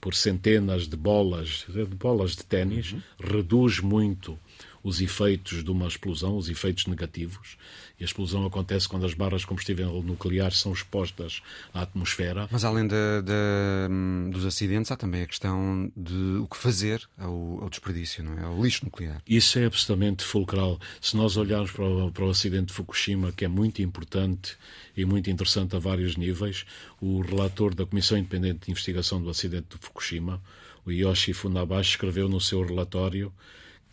[0.00, 3.02] por centenas de bolas, de bolas de ténis, uhum.
[3.18, 4.38] reduz muito
[4.86, 7.56] os efeitos de uma explosão, os efeitos negativos.
[7.98, 11.42] E a explosão acontece quando as barras de combustível nuclear são expostas
[11.74, 12.46] à atmosfera.
[12.52, 17.64] Mas além de, de, dos acidentes, há também a questão de o que fazer ao,
[17.64, 18.44] ao, desperdício, não é?
[18.44, 19.20] Ao lixo nuclear.
[19.26, 20.78] Isso é absolutamente fulcral.
[21.00, 24.56] Se nós olharmos para o, para o acidente de Fukushima, que é muito importante
[24.96, 26.64] e muito interessante a vários níveis,
[27.00, 30.40] o relator da Comissão Independente de Investigação do Acidente de Fukushima,
[30.84, 33.32] o Yoshi Funabashi, escreveu no seu relatório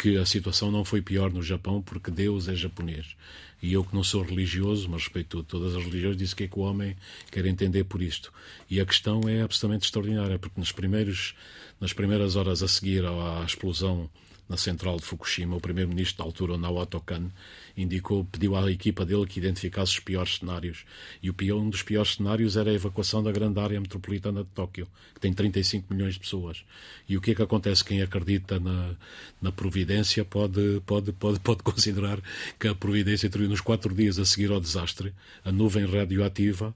[0.03, 3.15] que a situação não foi pior no Japão porque Deus é japonês.
[3.61, 6.59] E eu que não sou religioso, mas respeito todas as religiões, disse que é que
[6.59, 6.97] o homem
[7.31, 8.29] quer entender por isto.
[8.69, 11.33] E a questão é absolutamente extraordinária, porque nos primeiros,
[11.79, 14.09] nas primeiras horas a seguir à explosão
[14.47, 17.31] na central de Fukushima, o primeiro-ministro da altura, Naoto Kan,
[17.75, 20.85] indicou, pediu à equipa dele que identificasse os piores cenários.
[21.21, 24.49] E o pior, um dos piores cenários era a evacuação da grande área metropolitana de
[24.49, 26.63] Tóquio, que tem 35 milhões de pessoas.
[27.07, 27.83] E o que é que acontece?
[27.83, 28.95] Quem acredita na,
[29.41, 32.19] na providência pode, pode, pode, pode considerar
[32.59, 35.13] que a providência interviu nos quatro dias a seguir ao desastre,
[35.43, 36.73] a nuvem radioativa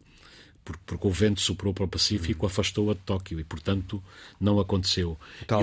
[0.86, 2.48] porque o vento soprou para o Pacífico, hum.
[2.48, 4.04] afastou-a de Tóquio e, portanto,
[4.40, 5.18] não aconteceu.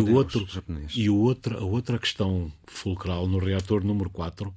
[0.09, 0.49] E, o outro,
[0.95, 4.55] e o outro, a outra questão fulcral no reator número 4,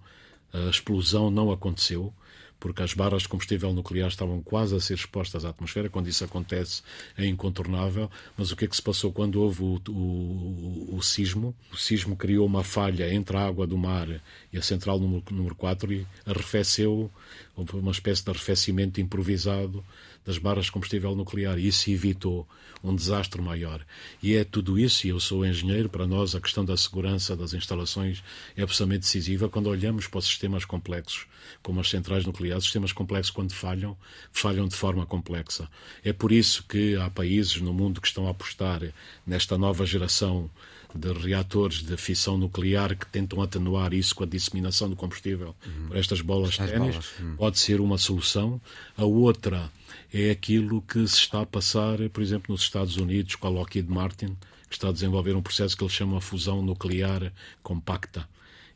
[0.54, 2.14] a explosão não aconteceu,
[2.60, 5.90] porque as barras de combustível nuclear estavam quase a ser expostas à atmosfera.
[5.90, 6.82] Quando isso acontece,
[7.16, 8.10] é incontornável.
[8.36, 11.56] Mas o que é que se passou quando houve o, o, o sismo?
[11.72, 14.08] O sismo criou uma falha entre a água do mar
[14.52, 17.12] e a central número, número 4 e arrefeceu,
[17.56, 19.84] houve uma espécie de arrefecimento improvisado
[20.28, 21.58] das barras de combustível nuclear.
[21.58, 22.46] E isso evitou
[22.84, 23.84] um desastre maior.
[24.22, 27.54] E é tudo isso, e eu sou engenheiro, para nós a questão da segurança das
[27.54, 28.22] instalações
[28.56, 31.26] é absolutamente decisiva quando olhamos para os sistemas complexos,
[31.64, 32.66] como as centrais nucleares.
[32.66, 33.98] Sistemas complexos, quando falham,
[34.34, 35.70] falham de forma complexa.
[36.04, 38.82] É por isso que há países no mundo que estão a apostar
[39.26, 40.50] nesta nova geração
[40.94, 45.88] de reatores de fissão nuclear que tentam atenuar isso com a disseminação do combustível uhum.
[45.88, 47.36] por estas bolas de ténis, uhum.
[47.36, 48.60] pode ser uma solução.
[48.98, 49.70] A outra
[50.14, 53.90] é aquilo que se está a passar, por exemplo, nos Estados Unidos com a Lockheed
[53.90, 54.38] Martin,
[54.70, 57.32] que está a desenvolver um processo que eles chamam a fusão nuclear
[57.62, 58.28] compacta,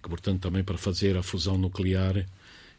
[0.01, 2.25] que, portanto, também para fazer a fusão nuclear,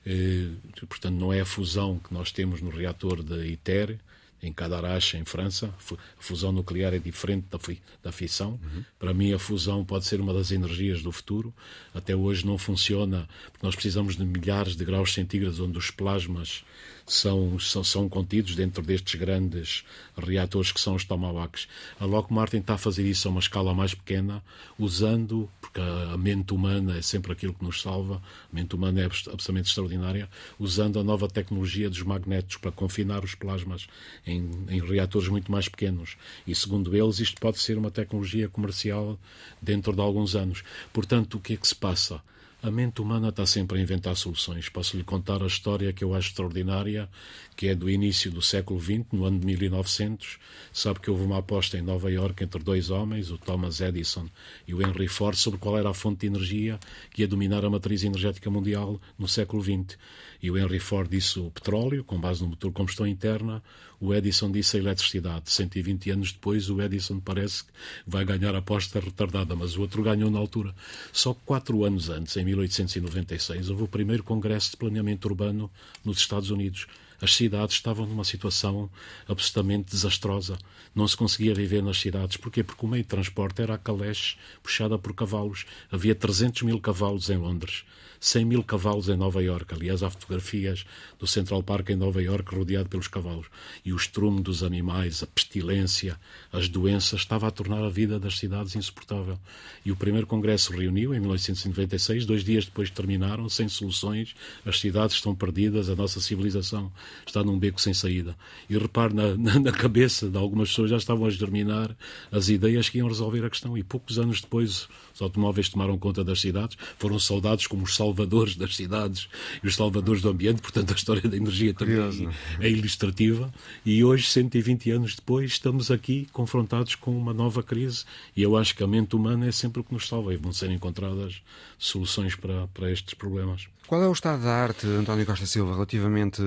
[0.04, 0.48] eh,
[0.88, 3.98] portanto, não é a fusão que nós temos no reator de ITER,
[4.42, 5.72] em Cadarache, em França.
[6.18, 7.58] A fusão nuclear é diferente da,
[8.02, 8.58] da fissão.
[8.62, 8.84] Uhum.
[8.98, 11.54] Para mim, a fusão pode ser uma das energias do futuro.
[11.94, 16.64] Até hoje não funciona, porque nós precisamos de milhares de graus centígrados onde os plasmas
[17.12, 19.84] são, são, são contidos dentro destes grandes
[20.16, 21.68] reatores que são os tomahawks.
[22.00, 24.42] A Lockheed Martin está a fazer isso a uma escala mais pequena,
[24.78, 29.04] usando, porque a mente humana é sempre aquilo que nos salva, a mente humana é
[29.04, 33.86] absolutamente extraordinária, usando a nova tecnologia dos magnetos para confinar os plasmas
[34.26, 36.16] em, em reatores muito mais pequenos.
[36.46, 39.18] E segundo eles, isto pode ser uma tecnologia comercial
[39.60, 40.64] dentro de alguns anos.
[40.94, 42.22] Portanto, o que é que se passa?
[42.62, 44.68] A mente humana está sempre a inventar soluções.
[44.68, 47.08] Posso-lhe contar a história que eu acho extraordinária,
[47.56, 50.38] que é do início do século XX, no ano de 1900.
[50.72, 54.28] Sabe que houve uma aposta em Nova Iorque entre dois homens, o Thomas Edison
[54.64, 56.78] e o Henry Ford, sobre qual era a fonte de energia
[57.10, 59.98] que ia dominar a matriz energética mundial no século XX.
[60.40, 63.60] E o Henry Ford disse o petróleo, com base no motor combustão interna,
[64.02, 65.48] o Edison disse a eletricidade.
[65.48, 67.70] 120 anos depois, o Edison parece que
[68.04, 70.74] vai ganhar a aposta retardada, mas o outro ganhou na altura.
[71.12, 75.70] Só quatro anos antes, em 1896, houve o primeiro Congresso de Planeamento Urbano
[76.04, 76.88] nos Estados Unidos.
[77.20, 78.90] As cidades estavam numa situação
[79.28, 80.58] absolutamente desastrosa.
[80.92, 82.36] Não se conseguia viver nas cidades.
[82.36, 82.64] Porquê?
[82.64, 85.64] Porque o meio de transporte era a caleche puxada por cavalos.
[85.92, 87.84] Havia 300 mil cavalos em Londres.
[88.22, 89.74] 100 mil cavalos em Nova Iorque.
[89.74, 90.86] Aliás, há fotografias
[91.18, 93.46] do Central Park em Nova Iorque rodeado pelos cavalos.
[93.84, 96.16] E o estrume dos animais, a pestilência,
[96.52, 99.36] as doenças, estava a tornar a vida das cidades insuportável.
[99.84, 105.16] E o primeiro congresso reuniu em 1996, dois dias depois terminaram, sem soluções, as cidades
[105.16, 106.92] estão perdidas, a nossa civilização
[107.26, 108.36] está num beco sem saída.
[108.70, 111.90] E repare, na, na, na cabeça de algumas pessoas já estavam a germinar
[112.30, 113.76] as ideias que iam resolver a questão.
[113.76, 118.11] E poucos anos depois, os automóveis tomaram conta das cidades, foram saudados como os salvadores
[118.12, 119.28] das cidades
[119.62, 122.30] e os salvadores do ambiente, portanto a história da energia também Curioso.
[122.60, 123.52] é ilustrativa.
[123.84, 128.04] E hoje, 120 anos depois, estamos aqui confrontados com uma nova crise
[128.36, 130.52] e eu acho que a mente humana é sempre o que nos salva e vão
[130.52, 131.42] ser encontradas
[131.78, 133.66] soluções para, para estes problemas.
[133.86, 136.42] Qual é o estado da arte, António Costa Silva, relativamente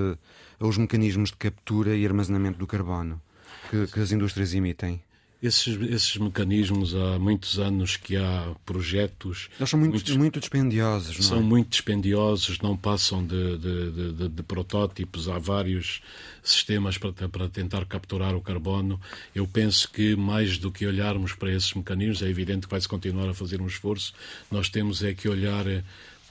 [0.59, 3.21] aos mecanismos de captura e armazenamento do carbono
[3.69, 5.01] que, que as indústrias emitem?
[5.43, 9.49] Esses, esses mecanismos, há muitos anos que há projetos.
[9.59, 11.41] Eles são muito, muitos, muito dispendiosos, não São é?
[11.41, 15.29] muito dispendiosos, não passam de, de, de, de, protótipos.
[15.29, 16.01] Há vários
[16.41, 18.99] sistemas para, para tentar capturar o carbono.
[19.35, 23.29] Eu penso que, mais do que olharmos para esses mecanismos, é evidente que vai-se continuar
[23.29, 24.13] a fazer um esforço,
[24.49, 25.65] nós temos é que olhar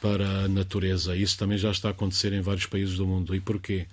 [0.05, 1.17] para a natureza.
[1.17, 3.35] Isso também já está a acontecer em vários países do mundo.
[3.35, 3.87] E porquê?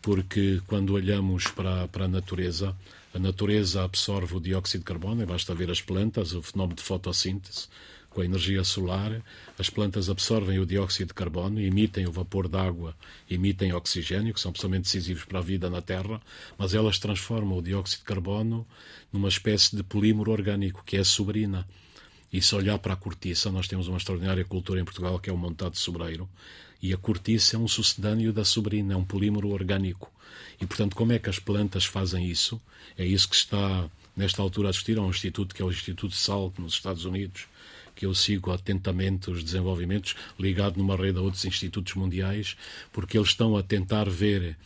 [0.00, 2.74] Porque quando olhamos para, para a natureza,
[3.14, 6.82] a natureza absorve o dióxido de carbono, e basta ver as plantas, o fenómeno de
[6.82, 7.68] fotossíntese,
[8.10, 9.22] com a energia solar,
[9.58, 12.96] as plantas absorvem o dióxido de carbono, emitem o vapor d'água,
[13.30, 16.20] emitem oxigênio, que são absolutamente decisivos para a vida na Terra,
[16.56, 18.66] mas elas transformam o dióxido de carbono
[19.12, 21.66] numa espécie de polímero orgânico, que é a sobrina.
[22.32, 25.32] E se olhar para a cortiça, nós temos uma extraordinária cultura em Portugal que é
[25.32, 26.28] o montado sobreiro,
[26.80, 30.12] e a cortiça é um sucedâneo da sobrina, é um polímero orgânico.
[30.60, 32.60] E, portanto, como é que as plantas fazem isso?
[32.96, 34.98] É isso que está, nesta altura, a discutir.
[34.98, 37.46] Há um instituto que é o Instituto Salk, nos Estados Unidos,
[37.94, 42.56] que eu sigo atentamente os desenvolvimentos, ligado numa rede a outros institutos mundiais,
[42.92, 44.56] porque eles estão a tentar ver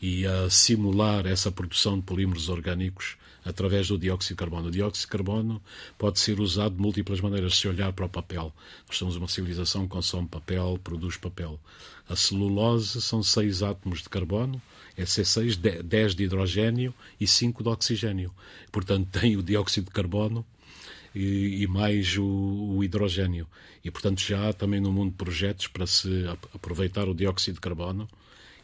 [0.00, 4.68] e a simular essa produção de polímeros orgânicos através do dióxido de carbono.
[4.68, 5.62] O dióxido de carbono
[5.98, 8.52] pode ser usado de múltiplas maneiras, se olhar para o papel.
[8.86, 11.58] Nós somos uma civilização que consome papel, produz papel.
[12.08, 14.60] A celulose são seis átomos de carbono,
[14.96, 18.32] é C6, 10 de hidrogênio e 5 de oxigênio.
[18.70, 20.44] Portanto, tem o dióxido de carbono
[21.14, 23.46] e, mais o, hidrogênio.
[23.84, 28.08] E, portanto, já há também no mundo projetos para se aproveitar o dióxido de carbono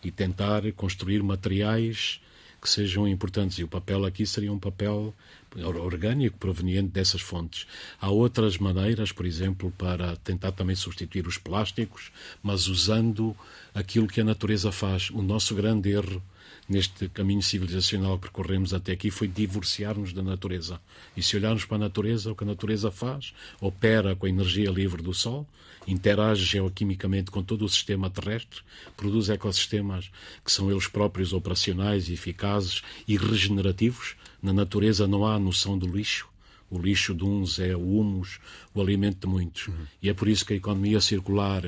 [0.03, 2.21] e tentar construir materiais
[2.61, 3.59] que sejam importantes.
[3.59, 5.15] E o papel aqui seria um papel
[5.57, 7.67] orgânico proveniente dessas fontes.
[8.01, 13.35] Há outras maneiras, por exemplo, para tentar também substituir os plásticos, mas usando
[13.75, 15.11] aquilo que a natureza faz.
[15.11, 16.23] O nosso grande erro
[16.69, 20.81] neste caminho civilizacional que percorremos até aqui foi divorciar-nos da natureza.
[21.17, 24.71] E se olharmos para a natureza, o que a natureza faz, opera com a energia
[24.71, 25.47] livre do Sol,
[25.87, 28.61] interage geoquimicamente com todo o sistema terrestre,
[28.97, 30.11] produz ecossistemas
[30.45, 34.17] que são eles próprios operacionais, eficazes e regenerativos.
[34.43, 36.29] Na natureza não há noção do lixo.
[36.71, 38.39] O lixo de uns é o humus,
[38.75, 39.69] o alimento de muitos.
[39.69, 39.87] Uhum.
[40.03, 41.65] E é por isso que a economia circular,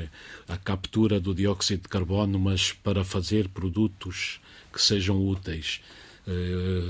[0.47, 4.41] a captura do dióxido de carbono, mas para fazer produtos
[4.71, 5.81] que sejam úteis,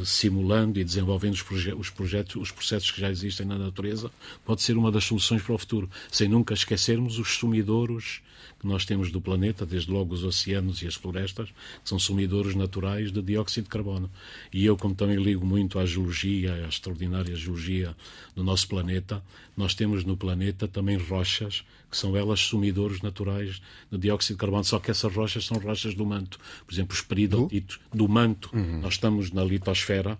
[0.04, 4.10] simulando e desenvolvendo os, proje os, projetos, os processos que já existem na natureza,
[4.44, 8.20] pode ser uma das soluções para o futuro, sem nunca esquecermos os sumidouros
[8.60, 12.54] que nós temos do planeta, desde logo os oceanos e as florestas, que são sumidouros
[12.54, 14.10] naturais de dióxido de carbono.
[14.52, 17.96] E eu, como também ligo muito à geologia, à extraordinária geologia
[18.36, 19.22] do nosso planeta,
[19.56, 24.62] nós temos no planeta também rochas que são elas sumidores naturais de dióxido de carbono,
[24.62, 26.38] só que essas rochas são rochas do manto.
[26.64, 28.48] Por exemplo, os peridotitos do, manto.
[28.52, 28.80] Uhum.
[28.80, 30.16] Nós estamos na litosfera,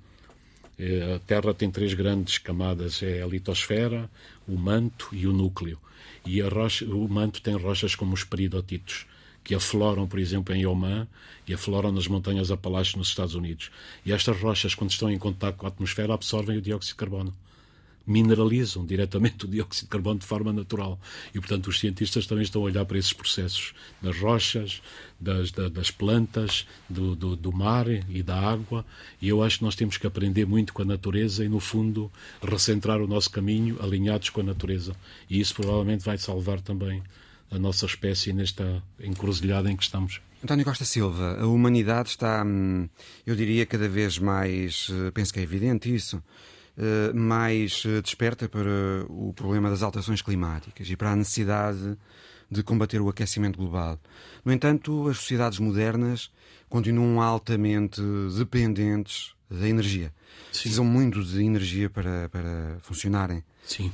[1.15, 4.11] a Terra tem três grandes camadas: é a litosfera,
[4.49, 5.79] o manto e o núcleo.
[6.25, 9.07] E rocha, o manto tem rochas como os peridotitos,
[9.43, 11.09] que afloram, por exemplo, em Oman
[11.47, 13.71] e afloram nas montanhas Apalaches nos Estados Unidos.
[14.05, 17.35] E estas rochas, quando estão em contato com a atmosfera, absorvem o dióxido de carbono
[18.11, 20.99] mineralizam diretamente o dióxido de carbono de forma natural.
[21.33, 24.83] E, portanto, os cientistas também estão a olhar para esses processos das rochas,
[25.19, 28.85] das, das plantas, do, do, do, mar e da água.
[29.23, 32.11] E eu acho que nós temos que aprender muito com a natureza e, no fundo,
[32.43, 34.97] recentrar o nosso caminho alinhados com a natureza.
[35.29, 37.03] E isso provavelmente vai salvar também
[37.49, 40.21] a nossa espécie nesta encruzilhada em que estamos.
[40.43, 42.89] António Costa Silva, a humanidade está, hum,
[43.27, 44.89] eu diria, cada vez mais.
[44.91, 46.23] Eh, penso que é evidente isso
[47.15, 51.97] mais eh, desperta para o problema das alterações climáticas e para a necessidade
[52.51, 53.99] de combater o aquecimento global.
[54.45, 56.31] No entanto, as sociedades modernas
[56.69, 58.01] continuam altamente
[58.37, 60.13] dependentes da energia.
[60.53, 60.63] Sim.
[60.63, 63.45] Precisam muito de energia para, para funcionarem.
[63.65, 63.93] Sim.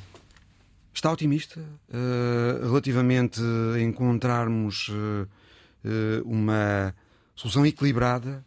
[0.92, 3.40] Está otimista uh, relativamente
[3.74, 5.28] a encontrarmos uh,
[6.24, 6.94] uma
[7.34, 8.42] solução equilibrada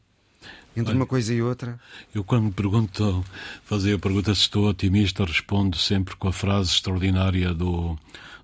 [0.79, 1.79] entre Olha, uma coisa e outra?
[2.13, 3.23] Eu, quando me pergunto,
[3.63, 7.97] fazer a pergunta se estou otimista, respondo sempre com a frase extraordinária do,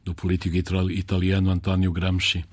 [0.04, 2.46] do político italiano Antonio Gramsci,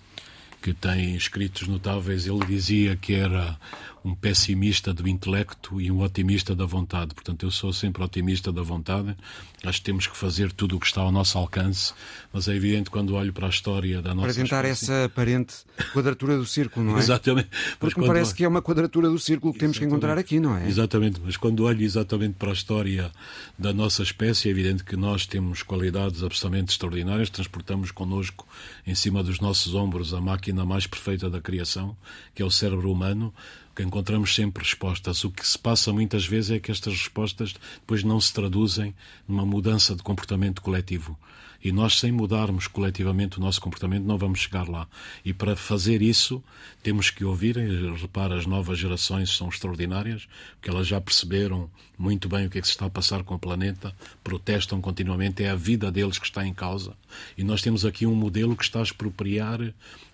[0.62, 2.26] que tem escritos notáveis.
[2.26, 3.58] Ele dizia que era
[4.04, 7.14] um pessimista do intelecto e um otimista da vontade.
[7.14, 9.16] Portanto, eu sou sempre otimista da vontade.
[9.64, 11.94] Acho que temos que fazer tudo o que está ao nosso alcance,
[12.32, 14.84] mas é evidente quando olho para a história da nossa Para tentar espécie...
[14.84, 15.54] essa aparente
[15.92, 16.98] quadratura do círculo, não é?
[16.98, 17.48] Exatamente.
[17.78, 20.56] Porque me parece que é uma quadratura do círculo que temos que encontrar aqui, não
[20.56, 20.68] é?
[20.68, 23.12] Exatamente, mas quando olho exatamente para a história
[23.56, 28.46] da nossa espécie, é evidente que nós temos qualidades absolutamente extraordinárias, transportamos connosco
[28.84, 31.96] em cima dos nossos ombros a máquina mais perfeita da criação,
[32.34, 33.32] que é o cérebro humano,
[33.74, 35.24] que encontramos sempre respostas.
[35.24, 38.94] O que se passa muitas vezes é que estas respostas depois não se traduzem
[39.26, 41.18] numa mudança de comportamento coletivo.
[41.62, 44.86] E nós, sem mudarmos coletivamente o nosso comportamento, não vamos chegar lá.
[45.24, 46.42] E para fazer isso,
[46.82, 47.56] temos que ouvir.
[48.00, 51.70] Repara, as novas gerações são extraordinárias, porque elas já perceberam
[52.02, 53.94] muito bem o que é que se está a passar com o planeta,
[54.24, 56.94] protestam continuamente, é a vida deles que está em causa.
[57.38, 59.60] E nós temos aqui um modelo que está a expropriar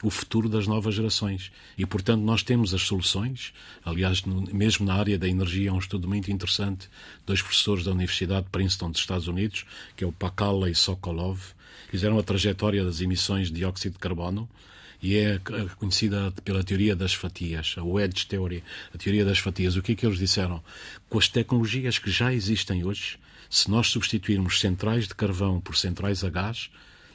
[0.02, 1.50] o futuro das novas gerações.
[1.78, 3.54] E, portanto, nós temos as soluções.
[3.84, 6.90] Aliás, mesmo na área da energia, há um estudo muito interessante,
[7.26, 9.64] dois professores da Universidade de Princeton dos Estados Unidos,
[9.96, 11.37] que é o Pakala e Sokolov,
[11.88, 14.48] fizeram a trajetória das emissões de dióxido de carbono
[15.02, 15.38] e é
[15.76, 19.76] conhecida pela teoria das fatias, a Wedge Theory, a teoria das fatias.
[19.76, 20.62] O que é que eles disseram?
[21.08, 23.18] Com as tecnologias que já existem hoje,
[23.48, 26.68] se nós substituirmos centrais de carvão por centrais a gás,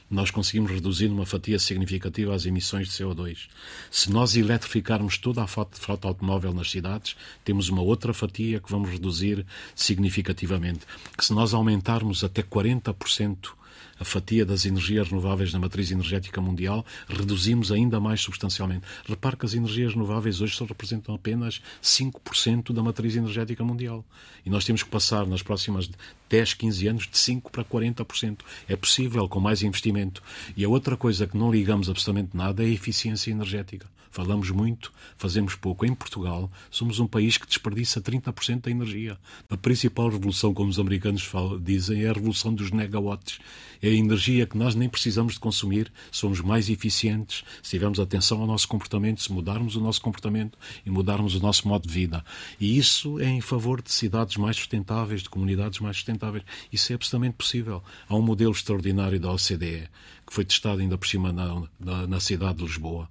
[0.09, 3.47] nós conseguimos reduzir uma fatia significativa as emissões de CO2.
[3.89, 8.91] Se nós eletrificarmos toda a frota automóvel nas cidades, temos uma outra fatia que vamos
[8.91, 9.45] reduzir
[9.75, 10.81] significativamente.
[11.19, 13.53] Se nós aumentarmos até 40%
[13.99, 18.85] a fatia das energias renováveis na matriz energética mundial, reduzimos ainda mais substancialmente.
[19.07, 24.03] Repare que as energias renováveis hoje só representam apenas 5% da matriz energética mundial.
[24.45, 25.89] E nós temos que passar nas próximas
[26.33, 28.39] 10, 15 anos de 5% para 40%.
[28.67, 30.23] É possível com mais investimento.
[30.57, 33.85] E a outra coisa que não ligamos absolutamente nada é a eficiência energética.
[34.09, 35.85] Falamos muito, fazemos pouco.
[35.85, 39.17] Em Portugal, somos um país que desperdiça 30% da energia.
[39.49, 43.39] A principal revolução, como os americanos falam, dizem, é a revolução dos negawatts.
[43.81, 48.39] É a energia que nós nem precisamos de consumir, somos mais eficientes se tivermos atenção
[48.39, 52.23] ao nosso comportamento, se mudarmos o nosso comportamento e mudarmos o nosso modo de vida.
[52.59, 56.22] E isso é em favor de cidades mais sustentáveis, de comunidades mais sustentáveis.
[56.71, 57.83] Isso é absolutamente possível.
[58.07, 59.89] Há um modelo extraordinário da OCDE
[60.25, 63.09] que foi testado ainda por cima na, na, na cidade de Lisboa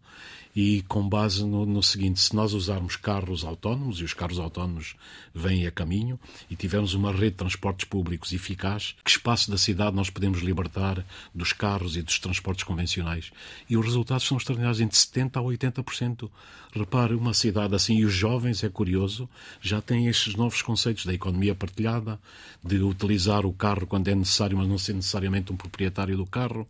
[0.55, 4.95] e com base no, no, seguinte: se nós usarmos carros autónomos, e os carros autónomos
[5.35, 9.97] vêm a caminho, e tivermos uma rede de transportes públicos eficaz, que espaço da cidade
[9.97, 11.05] nós podemos libertar
[11.35, 13.31] dos carros e dos transportes convencionais?
[13.69, 16.31] E os resultados são extraordinários, entre 70% a 80%.
[16.75, 19.29] Repare, uma cidade assim, e os jovens, é curioso,
[19.61, 22.19] já têm estes novos conceitos da economia partilhada,
[22.65, 26.67] de utilizar o carro quando é necessário, mas não ser necessariamente um proprietário do carro,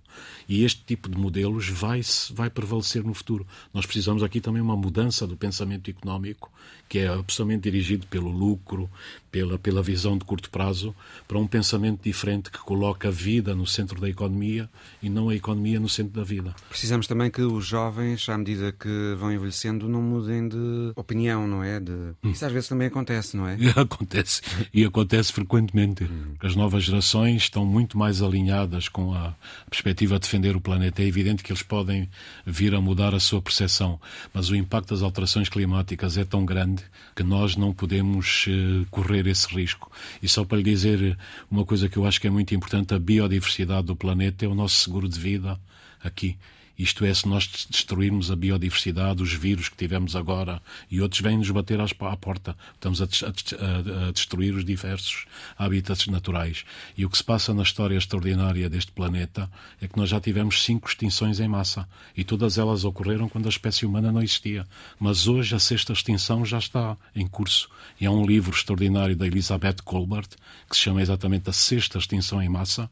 [0.48, 2.00] e este tipo de modelos vai,
[2.32, 3.46] vai prevalecer no futuro.
[3.72, 6.50] Nós precisamos aqui também uma mudança do pensamento económico,
[6.88, 8.90] que é absolutamente dirigido pelo lucro,
[9.33, 10.95] pela, pela visão de curto prazo,
[11.26, 14.68] para um pensamento diferente que coloca a vida no centro da economia
[15.03, 16.55] e não a economia no centro da vida.
[16.68, 21.64] Precisamos também que os jovens, à medida que vão envelhecendo, não mudem de opinião, não
[21.64, 21.80] é?
[21.80, 21.91] De...
[21.91, 22.30] Hum.
[22.30, 23.57] Isso às vezes também acontece, não é?
[23.74, 26.05] Acontece, e acontece frequentemente.
[26.05, 26.35] Hum.
[26.41, 29.35] As novas gerações estão muito mais alinhadas com a
[29.70, 31.03] perspectiva de defender o planeta.
[31.03, 32.09] É evidente que eles podem
[32.45, 33.99] vir a mudar a sua percepção,
[34.35, 36.85] mas o impacto das alterações climáticas é tão grande
[37.16, 38.85] que nós não podemos eh,
[39.23, 39.91] correr esse risco.
[40.23, 41.16] E só para lhe dizer
[41.51, 44.55] uma coisa que eu acho que é muito importante, a biodiversidade do planeta é o
[44.55, 45.59] nosso seguro de vida
[46.03, 46.37] aqui.
[46.79, 50.61] Isto é, se nós destruirmos a biodiversidade, os vírus que tivemos agora
[50.91, 52.57] e outros vêm-nos bater à porta.
[52.75, 55.27] Estamos a, a, a, destruir os diversos
[55.59, 56.64] hábitats naturais.
[56.97, 59.51] E o que se passa na história extraordinária deste planeta
[59.81, 61.89] é que nós já tivemos cinco extinções em massa.
[62.16, 64.66] E todas elas ocorreram quando a espécie humana não existia.
[64.99, 67.68] Mas hoje a sexta extinção já está em curso.
[68.01, 70.31] E há um livro extraordinário da Elizabeth Colbert
[70.68, 72.91] que se chama exatamente A Sexta Extinção em Massa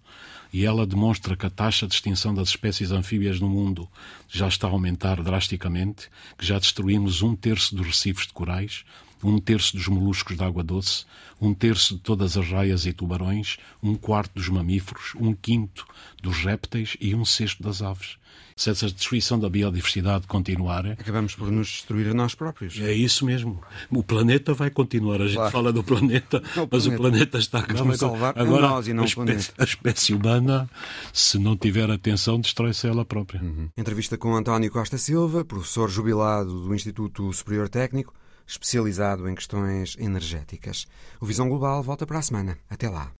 [0.52, 3.88] e ela demonstra que a taxa de extinção das espécies anfíbias no mundo
[4.28, 8.84] já está a aumentar drasticamente, que já destruímos um terço dos recifes de corais,
[9.22, 11.04] um terço dos moluscos de água doce,
[11.40, 15.86] um terço de todas as raias e tubarões, um quarto dos mamíferos, um quinto
[16.22, 18.18] dos répteis e um sexto das aves.
[18.60, 20.84] Se essa destruição da biodiversidade continuar.
[20.84, 22.78] Acabamos por nos destruir a nós próprios.
[22.78, 23.58] É isso mesmo.
[23.88, 25.22] O planeta vai continuar.
[25.22, 25.50] A gente claro.
[25.50, 26.94] fala do planeta, o mas planeta.
[26.94, 27.96] o planeta está a acabar.
[27.96, 30.68] salvar Agora, nós e não a, espécie, a espécie humana,
[31.10, 33.40] se não tiver atenção, destrói-se ela própria.
[33.40, 33.70] Uhum.
[33.78, 38.12] Entrevista com António Costa Silva, professor jubilado do Instituto Superior Técnico
[38.46, 40.86] especializado em questões energéticas.
[41.18, 42.58] O Visão Global volta para a semana.
[42.68, 43.10] Até lá.